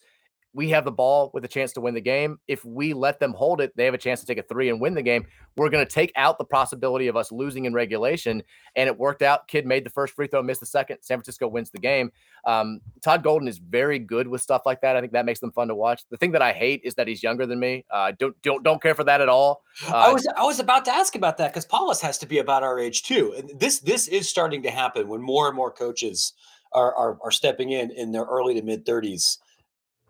[0.55, 2.39] we have the ball with a chance to win the game.
[2.47, 4.79] If we let them hold it, they have a chance to take a three and
[4.79, 5.27] win the game.
[5.57, 8.41] We're going to take out the possibility of us losing in regulation.
[8.77, 9.49] And it worked out.
[9.49, 10.99] Kid made the first free throw, missed the second.
[11.01, 12.09] San Francisco wins the game.
[12.45, 14.95] Um, Todd Golden is very good with stuff like that.
[14.95, 16.03] I think that makes them fun to watch.
[16.09, 17.83] The thing that I hate is that he's younger than me.
[17.91, 19.61] Uh, don't don't don't care for that at all.
[19.89, 22.37] Uh, I was I was about to ask about that because Paulus has to be
[22.37, 23.33] about our age too.
[23.37, 26.31] And this this is starting to happen when more and more coaches
[26.71, 29.37] are, are, are stepping in in their early to mid 30s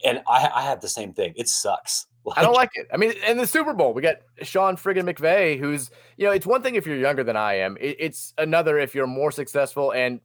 [0.05, 1.33] and I, I have the same thing.
[1.35, 2.07] It sucks.
[2.23, 2.87] Like, I don't like it.
[2.93, 6.45] I mean, in the Super Bowl, we got Sean friggin' McVay, who's, you know, it's
[6.45, 7.77] one thing if you're younger than I am.
[7.79, 10.21] It, it's another if you're more successful and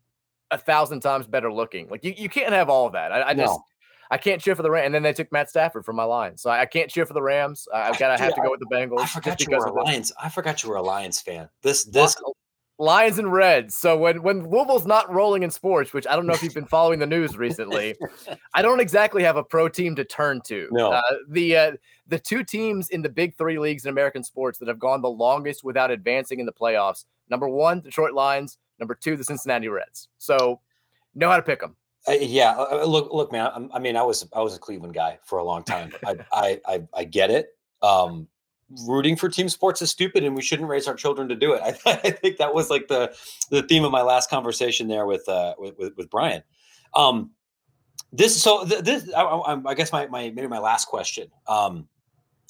[0.50, 1.88] a thousand times better looking.
[1.88, 3.12] Like you, you can't have all of that.
[3.12, 3.58] I, I just.
[4.12, 4.86] I can't cheer for the Rams.
[4.86, 6.36] And then they took Matt Stafford from my line.
[6.36, 7.68] So I, I can't cheer for the Rams.
[7.72, 8.98] I, have got to have to go with the Bengals.
[8.98, 10.12] I forgot you were a Lions.
[10.20, 11.48] I forgot you were a Lions fan.
[11.62, 12.16] This, this,
[12.80, 13.76] Lions and Reds.
[13.76, 16.64] So when when Louisville's not rolling in sports, which I don't know if you've been
[16.64, 17.94] following the news recently,
[18.54, 20.66] I don't exactly have a pro team to turn to.
[20.72, 20.92] No.
[20.92, 21.72] Uh, the uh,
[22.06, 25.10] the two teams in the big three leagues in American sports that have gone the
[25.10, 27.04] longest without advancing in the playoffs.
[27.28, 28.56] Number one, the Detroit Lions.
[28.78, 30.08] Number two, the Cincinnati Reds.
[30.16, 30.60] So
[31.14, 31.76] know how to pick them.
[32.08, 33.68] Uh, yeah, uh, uh, look, look, man.
[33.72, 35.92] I, I, mean, I was I was a Cleveland guy for a long time.
[36.06, 37.48] I, I, I I get it.
[37.82, 38.26] Um,
[38.86, 41.60] rooting for team sports is stupid and we shouldn't raise our children to do it.
[41.86, 43.14] I, I think that was like the
[43.50, 46.42] the theme of my last conversation there with uh, with, with, with Brian.
[46.94, 47.30] Um,
[48.12, 49.22] this so th- this I,
[49.66, 51.88] I, guess my, my maybe my last question um,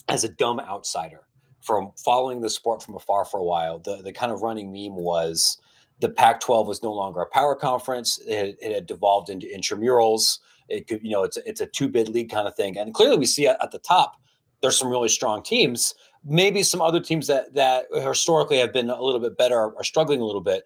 [0.08, 1.22] as a dumb outsider
[1.60, 3.78] from following the sport from afar for a while.
[3.78, 5.58] The the kind of running meme was
[6.00, 8.18] the Pac-12 was no longer a power conference.
[8.26, 10.38] It, it had devolved into intramurals.
[10.68, 13.18] It could you know it's it's a two bid league kind of thing, and clearly
[13.18, 14.16] we see at, at the top
[14.60, 19.02] there's some really strong teams maybe some other teams that that historically have been a
[19.02, 20.64] little bit better are, are struggling a little bit.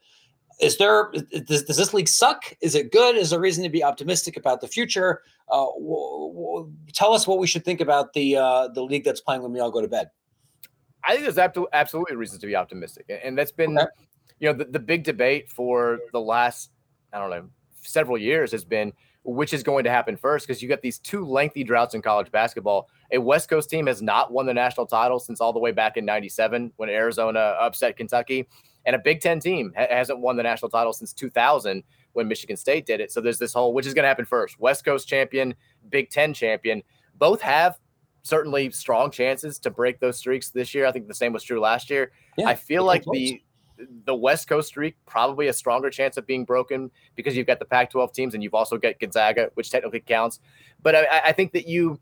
[0.61, 1.12] Is there
[1.47, 2.55] does, does, this league suck?
[2.61, 3.17] Is it good?
[3.17, 5.23] Is there reason to be optimistic about the future?
[5.49, 9.21] Uh, w- w- tell us what we should think about the uh, the league that's
[9.21, 10.11] playing when we all go to bed.
[11.03, 13.88] I think there's absolutely reasons to be optimistic, and that's been okay.
[14.38, 16.71] you know the, the big debate for the last
[17.12, 17.49] I don't know
[17.83, 18.93] several years has been
[19.25, 22.31] which is going to happen first because you got these two lengthy droughts in college
[22.31, 22.88] basketball.
[23.12, 25.97] A West Coast team has not won the national title since all the way back
[25.97, 28.49] in 97 when Arizona upset Kentucky.
[28.87, 32.57] And a Big Ten team ha- hasn't won the national title since 2000 when Michigan
[32.57, 33.12] State did it.
[33.12, 35.55] So there's this whole, which is going to happen first West Coast champion,
[35.88, 36.83] Big Ten champion.
[37.17, 37.79] Both have
[38.23, 40.87] certainly strong chances to break those streaks this year.
[40.87, 42.12] I think the same was true last year.
[42.37, 43.43] Yeah, I feel like the
[44.05, 47.64] the West Coast streak probably a stronger chance of being broken because you've got the
[47.64, 50.40] Pac-12 teams and you've also got Gonzaga, which technically counts.
[50.83, 51.99] But I, I think that you,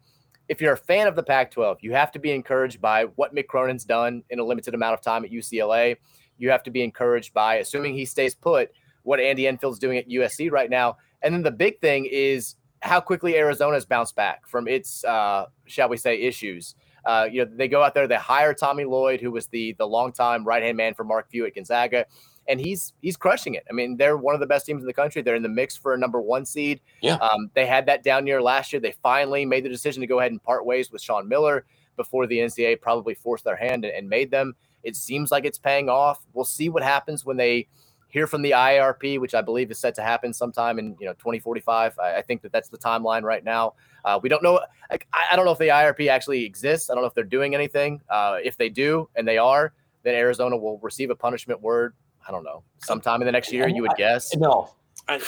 [0.53, 3.47] if you're a fan of the Pac-12, you have to be encouraged by what Mick
[3.47, 5.97] Cronin's done in a limited amount of time at UCLA.
[6.37, 8.71] You have to be encouraged by, assuming he stays put,
[9.03, 10.99] what Andy Enfield's doing at USC right now.
[11.23, 15.89] And then the big thing is how quickly Arizona's bounced back from its, uh, shall
[15.89, 16.75] we say, issues.
[17.07, 19.87] Uh, you know, they go out there, they hire Tommy Lloyd, who was the the
[19.87, 22.05] longtime right hand man for Mark Few at Gonzaga.
[22.49, 23.65] And he's he's crushing it.
[23.71, 25.23] I mean, they're one of the best teams in the country.
[25.23, 26.81] They're in the mix for a number one seed.
[27.01, 27.15] Yeah.
[27.17, 28.81] Um, they had that down year last year.
[28.81, 31.65] They finally made the decision to go ahead and part ways with Sean Miller
[31.97, 34.55] before the NCAA probably forced their hand and, and made them.
[34.83, 36.25] It seems like it's paying off.
[36.33, 37.69] We'll see what happens when they
[38.09, 41.15] hear from the IRP, which I believe is set to happen sometime in you know
[41.15, 41.99] 2045.
[41.99, 43.75] I, I think that that's the timeline right now.
[44.05, 44.61] Uh, we don't know.
[44.91, 44.99] I,
[45.31, 46.91] I, don't know if the IRP actually exists.
[46.91, 48.01] I don't know if they're doing anything.
[48.11, 51.95] Uh, if they do, and they are, then Arizona will receive a punishment word.
[52.27, 54.35] I don't know, sometime in the next year, you would guess.
[54.37, 54.71] No,
[55.09, 55.21] I,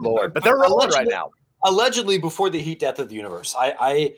[0.00, 1.30] Lord, but they're rolling right now.
[1.64, 4.14] Allegedly, before the heat death of the universe, I, I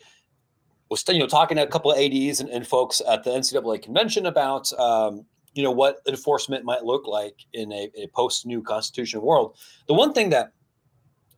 [0.89, 3.81] was you know talking to a couple of ads and, and folks at the ncaa
[3.81, 8.61] convention about um, you know what enforcement might look like in a, a post new
[8.61, 10.51] constitution world the one thing that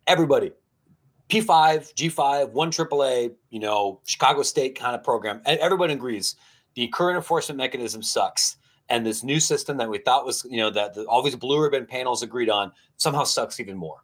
[0.06, 0.52] everybody
[1.30, 6.36] p5 g5 1 aaa you know chicago state kind of program everybody agrees
[6.76, 8.58] the current enforcement mechanism sucks
[8.89, 11.62] and this new system that we thought was you know that the, all these blue
[11.62, 14.04] ribbon panels agreed on somehow sucks even more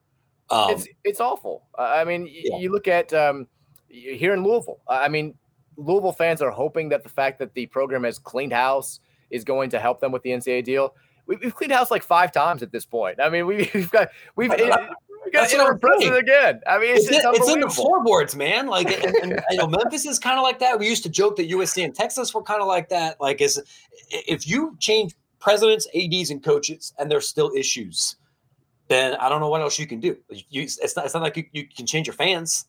[0.50, 2.58] um, it's, it's awful i mean yeah.
[2.58, 3.48] you look at um,
[3.93, 4.80] here in Louisville.
[4.88, 5.36] I mean,
[5.78, 9.69] Louisville fans are hoping that the fact that the program has cleaned house is going
[9.72, 10.96] to help them with the NCAA deal.
[11.26, 13.19] We've cleaned house like five times at this point.
[13.22, 14.52] I mean, we've got we've.
[14.52, 14.74] It,
[15.34, 16.62] got interim president again.
[16.67, 18.67] I mean, it's, it's, in, it's in the floorboards, man.
[18.67, 20.80] Like, and, and, you know, Memphis is kind of like that.
[20.80, 23.19] We used to joke that USC and Texas were kind of like that.
[23.19, 23.62] Like, is
[24.10, 28.15] if you change presidents, ads, and coaches, and there's still issues,
[28.88, 30.17] then I don't know what else you can do.
[30.30, 31.06] You, it's not.
[31.06, 32.65] It's not like you, you can change your fans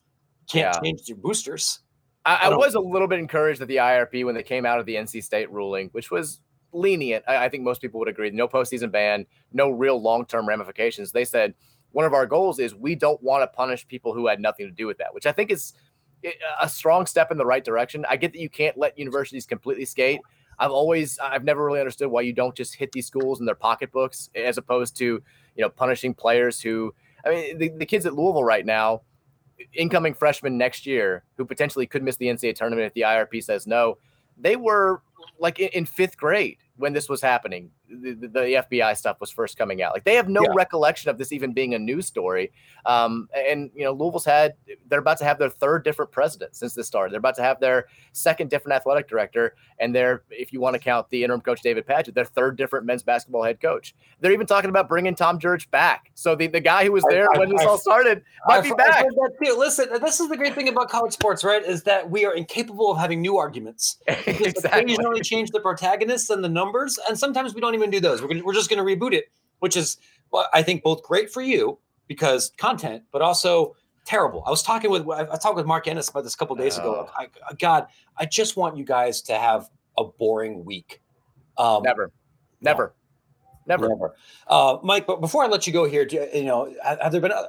[0.48, 0.80] can't yeah.
[0.80, 1.80] change your boosters.
[2.24, 4.80] I, I, I was a little bit encouraged at the IRP when they came out
[4.80, 6.40] of the NC State ruling, which was
[6.72, 7.24] lenient.
[7.28, 8.30] I, I think most people would agree.
[8.30, 11.12] No postseason ban, no real long term ramifications.
[11.12, 11.54] They said
[11.94, 14.72] one of our goals is we don't want to punish people who had nothing to
[14.72, 15.74] do with that, which I think is
[16.24, 18.04] eh, a strong step in the right direction.
[18.10, 20.20] I get that you can't let universities completely skate.
[20.58, 23.54] I've always, I've never really understood why you don't just hit these schools in their
[23.54, 25.22] pocketbooks as opposed to, you
[25.62, 26.92] know, punishing players who,
[27.24, 29.02] I mean, the, the kids at Louisville right now
[29.72, 33.68] incoming freshmen next year who potentially could miss the NCAA tournament if the IRP says
[33.68, 33.98] no,
[34.36, 35.00] they were
[35.38, 39.58] like in, in fifth grade when this was happening, the, the, FBI stuff was first
[39.58, 39.92] coming out.
[39.92, 40.52] Like they have no yeah.
[40.54, 42.52] recollection of this even being a news story.
[42.86, 44.54] Um, and you know, Louisville's had
[44.88, 47.12] they're about to have their third different president since this started.
[47.12, 50.78] They're about to have their second different athletic director, and they're if you want to
[50.78, 53.94] count the interim coach David Padgett, their third different men's basketball head coach.
[54.20, 56.10] They're even talking about bringing Tom Jurich back.
[56.14, 58.62] So the, the guy who was there I, when I, this I, all started might
[58.62, 59.04] be back.
[59.40, 61.62] Listen, this is the great thing about college sports, right?
[61.62, 63.98] Is that we are incapable of having new arguments.
[64.08, 64.94] exactly.
[64.94, 68.22] Occasionally change the protagonists and the numbers, and sometimes we don't even do those.
[68.22, 69.26] We're gonna, we're just going to reboot it,
[69.60, 69.98] which is
[70.30, 74.42] well, I think both great for you because content, but also terrible.
[74.46, 77.08] I was talking with I, talked with Mark Ennis about this a couple days ago.
[77.16, 81.00] I, God, I just want you guys to have a boring week.
[81.56, 82.10] Um, never,
[82.60, 82.94] never,
[83.66, 84.14] no, never, never.
[84.48, 87.32] Uh, Mike, but before I let you go here, you, you know, have there been?
[87.32, 87.46] A,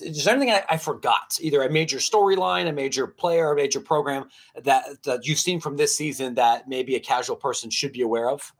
[0.00, 1.38] is there anything I, I forgot?
[1.40, 4.28] Either a major storyline, a major player, a major program
[4.62, 8.30] that that you've seen from this season that maybe a casual person should be aware
[8.30, 8.52] of?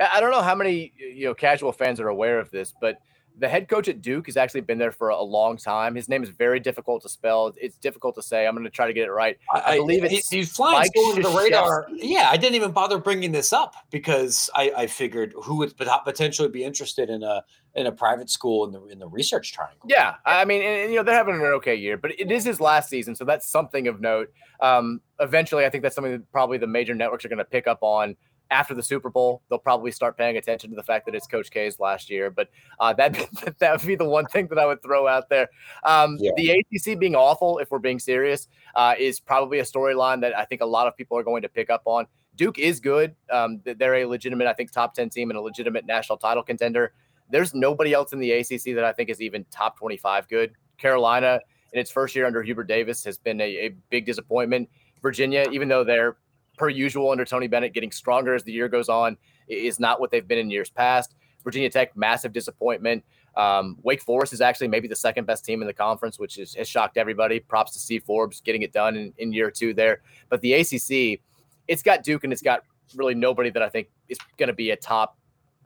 [0.00, 2.98] I don't know how many you know casual fans are aware of this, but
[3.38, 5.94] the head coach at Duke has actually been there for a long time.
[5.94, 7.52] His name is very difficult to spell.
[7.56, 8.46] It's difficult to say.
[8.46, 9.38] I'm going to try to get it right.
[9.52, 11.86] I, I believe it's he's flying under the radar.
[11.92, 16.48] Yeah, I didn't even bother bringing this up because I, I figured who would potentially
[16.48, 17.42] be interested in a
[17.74, 19.86] in a private school in the in the research triangle.
[19.88, 22.60] Yeah, I mean, and, you know, they're having an okay year, but it is his
[22.60, 24.32] last season, so that's something of note.
[24.60, 27.66] Um, eventually, I think that's something that probably the major networks are going to pick
[27.66, 28.16] up on
[28.50, 31.50] after the Super Bowl, they'll probably start paying attention to the fact that it's Coach
[31.50, 32.30] K's last year.
[32.30, 33.14] But uh, that
[33.58, 35.48] that would be the one thing that I would throw out there.
[35.84, 36.32] Um, yeah.
[36.36, 40.44] The ACC being awful, if we're being serious, uh, is probably a storyline that I
[40.44, 42.06] think a lot of people are going to pick up on.
[42.36, 43.14] Duke is good.
[43.30, 46.92] Um, they're a legitimate, I think, top ten team and a legitimate national title contender.
[47.30, 50.52] There's nobody else in the ACC that I think is even top 25 good.
[50.78, 51.38] Carolina,
[51.72, 54.68] in its first year under Hubert Davis, has been a, a big disappointment.
[55.00, 56.16] Virginia, even though they're
[56.60, 59.16] per usual under Tony Bennett, getting stronger as the year goes on,
[59.48, 61.14] is not what they've been in years past.
[61.42, 63.02] Virginia Tech, massive disappointment.
[63.34, 66.54] Um, Wake Forest is actually maybe the second best team in the conference, which is,
[66.54, 67.40] has shocked everybody.
[67.40, 70.02] Props to Steve Forbes getting it done in, in year two there.
[70.28, 71.22] But the ACC,
[71.66, 72.62] it's got Duke and it's got
[72.94, 75.16] really nobody that I think is going to be a top,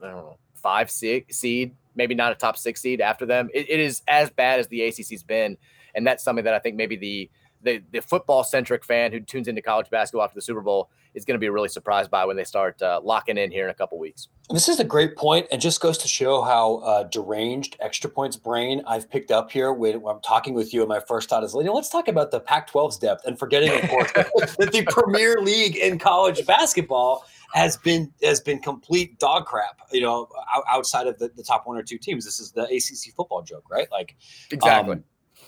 [0.01, 3.49] I don't know, five seed, maybe not a top six seed after them.
[3.53, 5.57] It, it is as bad as the ACC's been.
[5.93, 7.29] And that's something that I think maybe the
[7.65, 11.25] the, the football centric fan who tunes into college basketball after the Super Bowl is
[11.25, 13.73] going to be really surprised by when they start uh, locking in here in a
[13.73, 14.27] couple weeks.
[14.51, 18.37] This is a great point, and just goes to show how uh, deranged extra points
[18.37, 20.81] brain I've picked up here when, when, I'm talking with you.
[20.81, 23.71] And my first thought is, you know, let's talk about the Pac-12's depth, and forgetting,
[23.71, 29.45] of course, that the Premier League in college basketball has been has been complete dog
[29.45, 29.79] crap.
[29.91, 30.27] You know,
[30.69, 33.65] outside of the, the top one or two teams, this is the ACC football joke,
[33.71, 33.87] right?
[33.91, 34.15] Like,
[34.51, 34.97] exactly.
[34.97, 35.03] Um,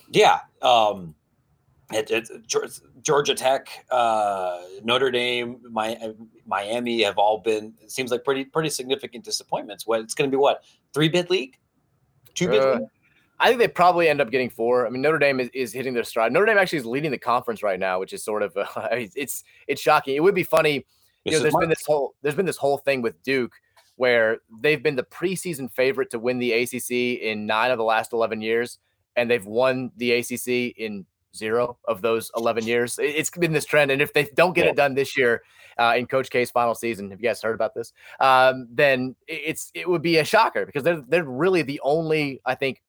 [0.10, 0.40] yeah.
[0.62, 1.16] Um,
[1.92, 2.30] it, it,
[3.02, 5.98] Georgia Tech, uh, Notre Dame, my,
[6.46, 7.74] Miami have all been.
[7.82, 9.88] It seems like pretty pretty significant disappointments.
[9.88, 10.40] What it's going to be?
[10.40, 10.64] What
[10.94, 11.58] three bid league,
[12.34, 12.82] two bid uh, league?
[13.40, 14.86] I think they probably end up getting four.
[14.86, 16.34] I mean, Notre Dame is, is hitting their stride.
[16.34, 19.44] Notre Dame actually is leading the conference right now, which is sort of uh, it's
[19.68, 20.16] it's shocking.
[20.16, 20.86] It would be funny.
[21.24, 23.54] You know, there's been this whole there's been this whole thing with Duke
[23.96, 28.12] where they've been the preseason favorite to win the ACC in nine of the last
[28.12, 28.80] eleven years,
[29.16, 31.06] and they've won the ACC in
[31.38, 33.00] zero of those 11 years.
[33.02, 33.92] It's been this trend.
[33.92, 34.72] And if they don't get yeah.
[34.72, 35.44] it done this year
[35.78, 37.94] uh, in Coach K's final season, have you guys heard about this?
[38.20, 42.56] Um, then it's it would be a shocker because they're they're really the only, I
[42.56, 42.82] think,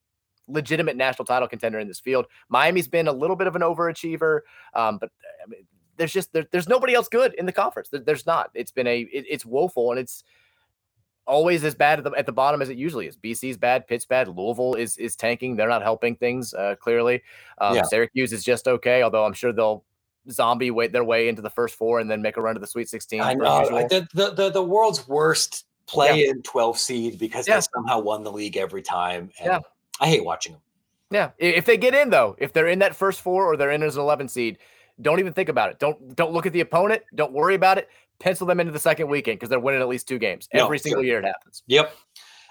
[0.49, 2.27] legitimate national title contender in this field.
[2.49, 4.41] Miami's been a little bit of an overachiever,
[4.75, 5.11] um, but
[5.45, 5.61] I mean,
[5.99, 7.91] there's just there, there's nobody else good in the conference.
[7.91, 8.51] There, there's not.
[8.55, 10.25] It's been a it, it's woeful and it's
[11.29, 13.17] always as bad at the, at the bottom as it usually is.
[13.17, 15.55] BC's bad, Pitt's bad, Louisville is is tanking.
[15.55, 17.23] They're not helping things uh, clearly.
[17.59, 17.83] Um, yeah.
[17.83, 19.85] Syracuse is just okay, although I'm sure they'll
[20.31, 22.67] zombie wait their way into the first four and then make a run to the
[22.67, 23.21] Sweet 16.
[23.21, 26.31] I know the, the, the the world's worst play yeah.
[26.31, 27.57] in 12 seed because yeah.
[27.57, 29.31] they somehow won the league every time.
[29.41, 29.61] yeah,
[30.01, 30.63] I hate watching them.
[31.11, 33.83] Yeah, if they get in though, if they're in that first four or they're in
[33.83, 34.59] as an 11 seed,
[35.01, 35.79] don't even think about it.
[35.79, 37.03] Don't don't look at the opponent.
[37.15, 37.89] Don't worry about it
[38.21, 41.05] pencil them into the second weekend because they're winning at least two games every single
[41.05, 41.21] year.
[41.21, 41.63] It happens.
[41.67, 41.95] Yep.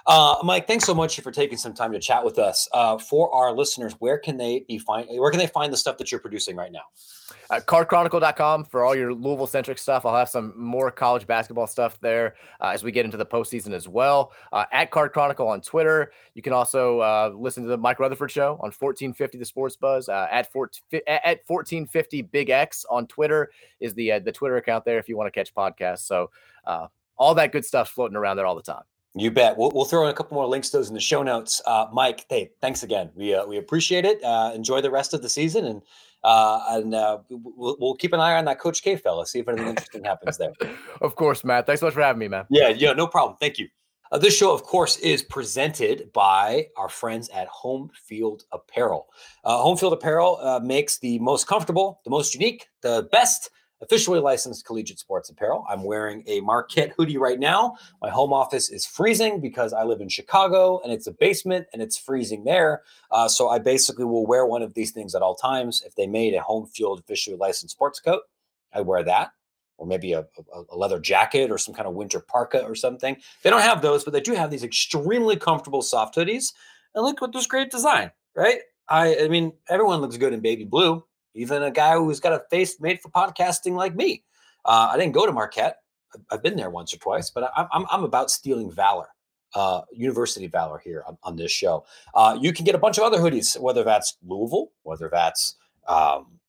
[0.07, 2.69] Uh, Mike, thanks so much for taking some time to chat with us.
[2.71, 5.05] Uh, for our listeners, where can they be find?
[5.09, 6.83] Where can they find the stuff that you're producing right now?
[7.49, 10.05] Uh, cardchronicle.com for all your Louisville centric stuff.
[10.05, 13.73] I'll have some more college basketball stuff there uh, as we get into the postseason
[13.73, 14.31] as well.
[14.53, 16.13] Uh, at Card Chronicle on Twitter.
[16.35, 20.07] You can also uh, listen to the Mike Rutherford Show on 1450 The Sports Buzz.
[20.07, 23.51] Uh, at, 14, at 1450 Big X on Twitter
[23.81, 26.07] is the the Twitter account there if you want to catch podcasts.
[26.07, 26.31] So
[27.17, 28.83] all that good stuff floating around there all the time.
[29.17, 29.57] You bet.
[29.57, 31.61] We'll, we'll throw in a couple more links to those in the show notes.
[31.65, 33.09] Uh, Mike, hey, thanks again.
[33.15, 34.23] We uh, we appreciate it.
[34.23, 35.81] Uh, enjoy the rest of the season, and
[36.23, 39.25] uh, and uh, we'll, we'll, keep an eye on that Coach K fella.
[39.25, 40.53] See if anything interesting happens there.
[41.01, 41.67] Of course, Matt.
[41.67, 42.45] Thanks so much for having me, man.
[42.49, 43.37] Yeah, yeah, no problem.
[43.39, 43.67] Thank you.
[44.11, 49.07] Uh, this show, of course, is presented by our friends at Home Field Apparel.
[49.43, 53.51] Home Field Apparel makes the most comfortable, the most unique, the best
[53.81, 55.65] officially licensed collegiate sports apparel.
[55.69, 57.77] I'm wearing a Marquette hoodie right now.
[58.01, 61.81] My home office is freezing because I live in Chicago and it's a basement and
[61.81, 62.83] it's freezing there.
[63.11, 65.83] Uh, so I basically will wear one of these things at all times.
[65.85, 68.21] If they made a home field officially licensed sports coat,
[68.73, 69.31] I wear that.
[69.77, 70.25] Or maybe a,
[70.71, 73.15] a, leather jacket or some kind of winter parka or something.
[73.43, 76.53] They don't have those, but they do have these extremely comfortable soft hoodies.
[76.95, 78.61] And look at this great design, right?
[78.89, 81.03] I, I mean, everyone looks good in baby blue
[81.37, 84.23] even a guy who's got a face made for podcasting like me.
[84.65, 85.77] Uh, I didn't go to Marquette.
[86.31, 89.07] I've been there once or twice, but I, I'm, I'm about stealing valor,
[89.55, 91.85] uh, university valor here on, on this show.
[92.13, 95.55] Uh, you can get a bunch of other hoodies, whether that's Louisville, whether that's
[95.87, 96.39] um,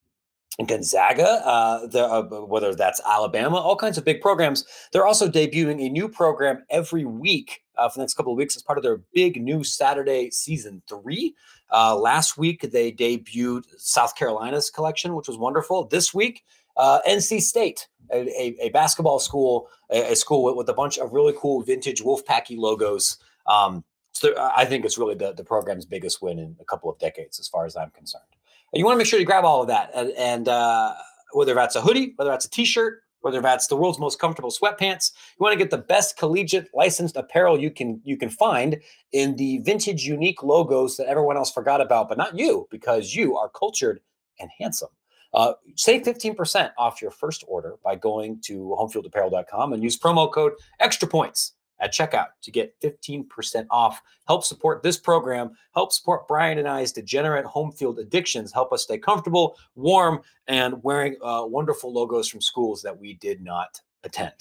[0.67, 4.65] Gonzaga, uh, the, uh, whether that's Alabama, all kinds of big programs.
[4.93, 8.57] They're also debuting a new program every week uh, for the next couple of weeks
[8.57, 11.35] as part of their big new Saturday season three.
[11.71, 15.85] Uh, last week, they debuted South Carolina's collection, which was wonderful.
[15.85, 16.45] This week,
[16.77, 20.99] uh, NC State, a, a, a basketball school, a, a school with, with, a bunch
[20.99, 23.19] of really cool vintage Wolfpacky logos.
[23.47, 26.99] Um, so I think it's really the, the program's biggest win in a couple of
[26.99, 28.25] decades, as far as I'm concerned.
[28.73, 30.95] And you want to make sure you grab all of that, and, and uh,
[31.33, 35.13] whether that's a hoodie, whether that's a T-shirt, whether that's the world's most comfortable sweatpants,
[35.39, 38.81] you want to get the best collegiate licensed apparel you can you can find
[39.13, 43.37] in the vintage, unique logos that everyone else forgot about, but not you, because you
[43.37, 44.01] are cultured
[44.41, 44.89] and handsome.
[45.35, 50.53] Uh, save 15% off your first order by going to homefieldapparel.com and use promo code
[50.81, 54.03] extra points at checkout to get 15% off.
[54.27, 58.83] Help support this program, help support Brian and I's degenerate home field addictions, help us
[58.83, 64.33] stay comfortable, warm, and wearing uh, wonderful logos from schools that we did not attend.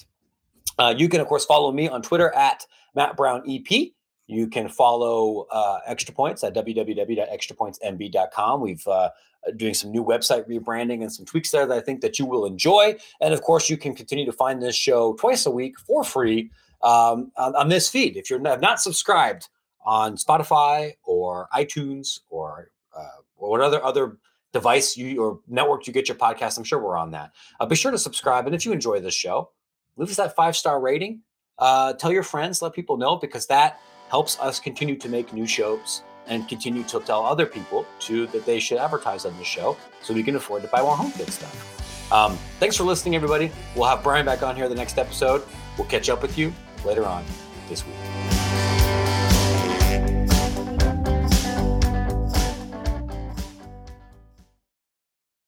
[0.78, 2.64] Uh, you can, of course, follow me on Twitter at
[2.94, 3.88] Matt Brown EP.
[4.26, 8.60] You can follow uh, Extra Points at www.extrapointsmb.com.
[8.60, 9.08] We've uh,
[9.56, 12.44] doing some new website rebranding and some tweaks there that I think that you will
[12.44, 12.96] enjoy.
[13.20, 16.50] And of course, you can continue to find this show twice a week for free
[16.82, 18.16] um, on, on, this feed.
[18.16, 19.48] If you're not, subscribed
[19.84, 23.06] on Spotify or iTunes or uh,
[23.36, 24.18] what other other
[24.52, 26.58] device you or network you get your podcast.
[26.58, 27.32] I'm sure we're on that.
[27.60, 28.46] Uh, be sure to subscribe.
[28.46, 29.50] And if you enjoy this show,
[29.96, 31.20] leave us that five star rating.
[31.58, 35.46] Uh, tell your friends, let people know because that helps us continue to make new
[35.46, 39.76] shows and continue to tell other people too that they should advertise on the show
[40.02, 42.12] so we can afford to buy more home fit stuff.
[42.12, 43.50] Um, thanks for listening, everybody.
[43.74, 45.42] We'll have Brian back on here the next episode.
[45.76, 46.52] We'll catch up with you
[46.84, 47.24] later on
[47.68, 48.27] this week.